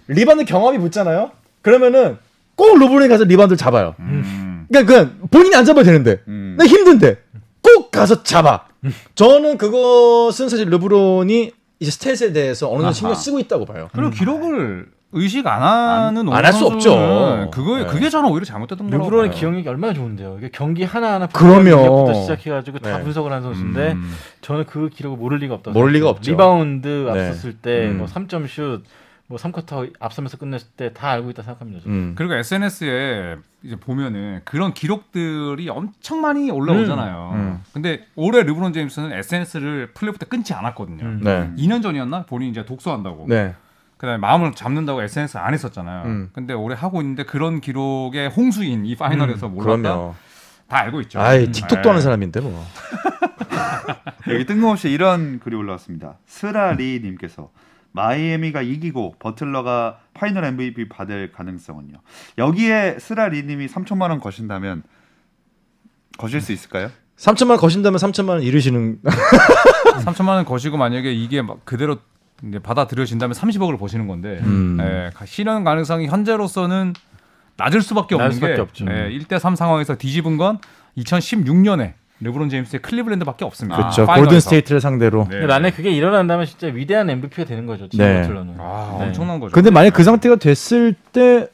[0.09, 1.31] 리바운드 경합이 붙잖아요.
[1.63, 2.19] 그러면은
[2.57, 3.95] 꼭 르브론이 가서 리바운드를 잡아요.
[4.81, 4.87] 음.
[4.87, 6.55] 그러니까 그 본인이 안 잡아도 되는데, 음.
[6.59, 7.19] 나 힘든데
[7.61, 8.65] 꼭 가서 잡아.
[9.15, 12.93] 저는 그것은 사실 르브론이 이제 스탯에 대해서 어느 정도 아하.
[12.93, 13.89] 신경 쓰고 있다고 봐요.
[13.93, 16.91] 그리고 기록을 의식 안 하는 안할수 없죠.
[16.91, 17.85] 선수는 그거 네.
[17.87, 19.39] 그게 저는 오히려 잘못됐던 거라고 르브론의 봐요.
[19.39, 20.37] 기억력이 얼마나 좋은데요.
[20.39, 22.07] 이게 경기 하나 하나 그럼요.
[22.07, 23.05] 부터 시작해가지고 다 네.
[23.05, 24.15] 분석을 하는 선수인데 음.
[24.41, 25.79] 저는 그 기록을 모를 리가 없다고.
[25.79, 25.93] 모를.
[25.93, 26.31] 리가 없죠.
[26.31, 27.29] 리바운드 네.
[27.29, 27.99] 앞섰을 때, 음.
[27.99, 28.83] 뭐 3점 슛,
[29.33, 31.83] 뭐 3쿼터 앞서면서 끝냈을 때 다 알고 있다 생각합니다.
[31.87, 32.13] 음.
[32.17, 37.31] 그리고 SNS에 이제 보면은 그런 기록들이 엄청 많이 올라오잖아요.
[37.33, 37.61] 음, 음.
[37.73, 41.03] 근데 올해 르브론 제임스는 SNS를 플레이오프 때 끊지 않았거든요.
[41.05, 41.21] 음.
[41.23, 41.51] 네.
[41.57, 42.27] 2년 전이었나?
[42.27, 43.27] 본인이 이제 독서한다고.
[43.29, 43.55] 네.
[43.97, 46.05] 그다음에 마음을 잡는다고 SNS 안 했었잖아요.
[46.05, 46.31] 음.
[46.35, 49.77] 근데 올해 하고 있는데 그런 기록의 홍수인 이 파이널에서 몰랐다.
[49.81, 50.15] 그럼요.
[50.69, 51.21] 다 알고 있죠.
[51.21, 51.89] 아이, 틱톡도 네.
[51.89, 52.65] 하는 사람인데 뭐.
[54.29, 56.17] 여기 뜬금없이 이런 글이 올라왔습니다.
[56.27, 57.51] 스라리 님께서
[57.93, 61.99] 마이애미가 이기고 버틀러가 파이널 MVP 받을 가능성은요.
[62.39, 64.83] 여기에 스라리님이 3천만 원 거신다면
[66.19, 66.91] 거실 수 있을까요?
[67.17, 69.01] 3천만 원 거신다면 3천만 원 잃으시는
[70.05, 71.99] 3천만 원 거시고 만약에 이게 막 그대로
[72.49, 74.79] 이제 받아들여진다면 30억을 버시는 건데 음.
[74.81, 76.95] 예, 가- 실현 가능성이 현재로서는
[77.57, 78.87] 낮을 수밖에 없는 낮을 수밖에 게 없죠.
[78.89, 80.59] 예, 1대 3 상황에서 뒤집은 건
[80.97, 81.93] 2016년에
[82.23, 83.77] 르브론 제임스의 클리블랜드밖에 없습니다.
[83.77, 84.07] 그렇죠.
[84.07, 85.27] 골든 스테이트를 상대로.
[85.31, 85.45] 네.
[85.47, 87.89] 나는 그게 일어난다면 진짜 위대한 MVP가 되는 거죠.
[87.89, 88.23] 지금 네.
[88.23, 88.55] 버틀러는.
[88.59, 89.07] 아, 네.
[89.07, 89.53] 엄청난 거죠.
[89.53, 91.49] 근데 만약 그 상태가 됐을 때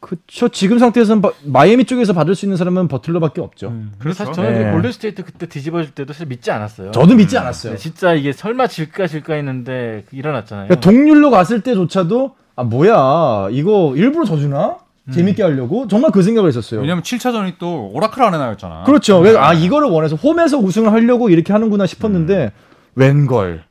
[0.00, 3.68] 그쵸 지금 상태에서는 바- 마이애미 쪽에서 받을 수 있는 사람은 버틀러밖에 없죠.
[3.68, 3.92] 음.
[3.98, 4.16] 그렇죠.
[4.16, 4.64] 사실 저는 네.
[4.64, 6.90] 그 골든 스테이트 그때 뒤집어질 때도 사실 믿지 않았어요.
[6.92, 7.72] 저도 믿지 않았어요.
[7.74, 10.68] 네, 진짜 이게 설마 질까 질까 했는데 일어났잖아요.
[10.68, 14.78] 그러니까 동률로 갔을 때조차도 아 뭐야 이거 일부러 져주나
[15.12, 16.80] 재밌게 하려고 정말 그 생각을 했었어요.
[16.80, 18.84] 왜냐면 7차전이 또 오라클 아레나였잖아.
[18.84, 19.18] 그렇죠.
[19.20, 22.52] 그래서 아 이거를 원해서 홈에서 우승을 하려고 이렇게 하는구나 싶었는데
[22.94, 23.64] 웬걸.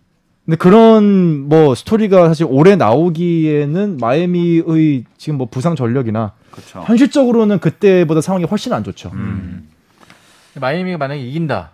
[0.46, 6.82] 근데 그런 뭐 스토리가 사실 올해 나오기에는 마이애미의 지금 뭐 부상 전력이나 그렇죠.
[6.86, 9.12] 현실적으로는 그때보다 상황이 훨씬 안 좋죠.
[9.14, 9.70] 음.
[10.56, 11.72] 마이애미가 만약에 이긴다.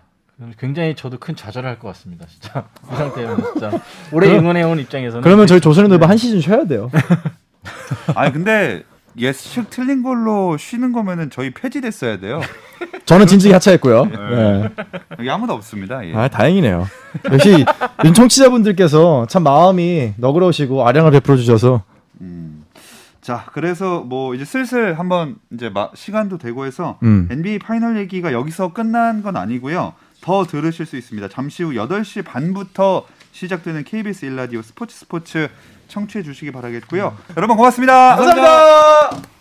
[0.60, 2.26] 굉장히 저도 큰 좌절을 할 것 같습니다.
[2.28, 3.70] 진짜 그 상태면 진짜
[4.12, 6.90] 올해 그럼- 응원해온 입장에서는 그러면 저희 조선의 노바 한 시즌 쉬어야 돼요.
[8.14, 8.82] 아니 근데
[9.18, 12.40] 예측 틀린 걸로 쉬는 거면은 저희 폐지됐어야 돼요.
[13.06, 14.04] 저는 진즉에 하차했고요.
[14.04, 14.68] 네.
[15.18, 16.06] 여기 아무도 없습니다.
[16.06, 16.14] 예.
[16.14, 16.86] 아 다행이네요.
[17.32, 17.64] 역시
[18.04, 21.82] 윤 청취자분들께서 참 마음이 너그러우시고 아량을 베풀어 주셔서
[22.20, 22.64] 음.
[23.26, 27.26] 자, 그래서 뭐 이제 슬슬 한번 이제 마, 시간도 되고 해서 음.
[27.30, 29.94] NBA 파이널 얘기가 여기서 끝난 건 아니고요.
[30.20, 31.28] 더 들으실 수 있습니다.
[31.28, 35.48] 잠시 후 8시 반부터 시작되는 KBS 일라디오 스포츠 스포츠
[35.88, 37.16] 청취해 주시기 바라겠고요.
[37.36, 39.35] 여러분 고맙습니다 감사합니다.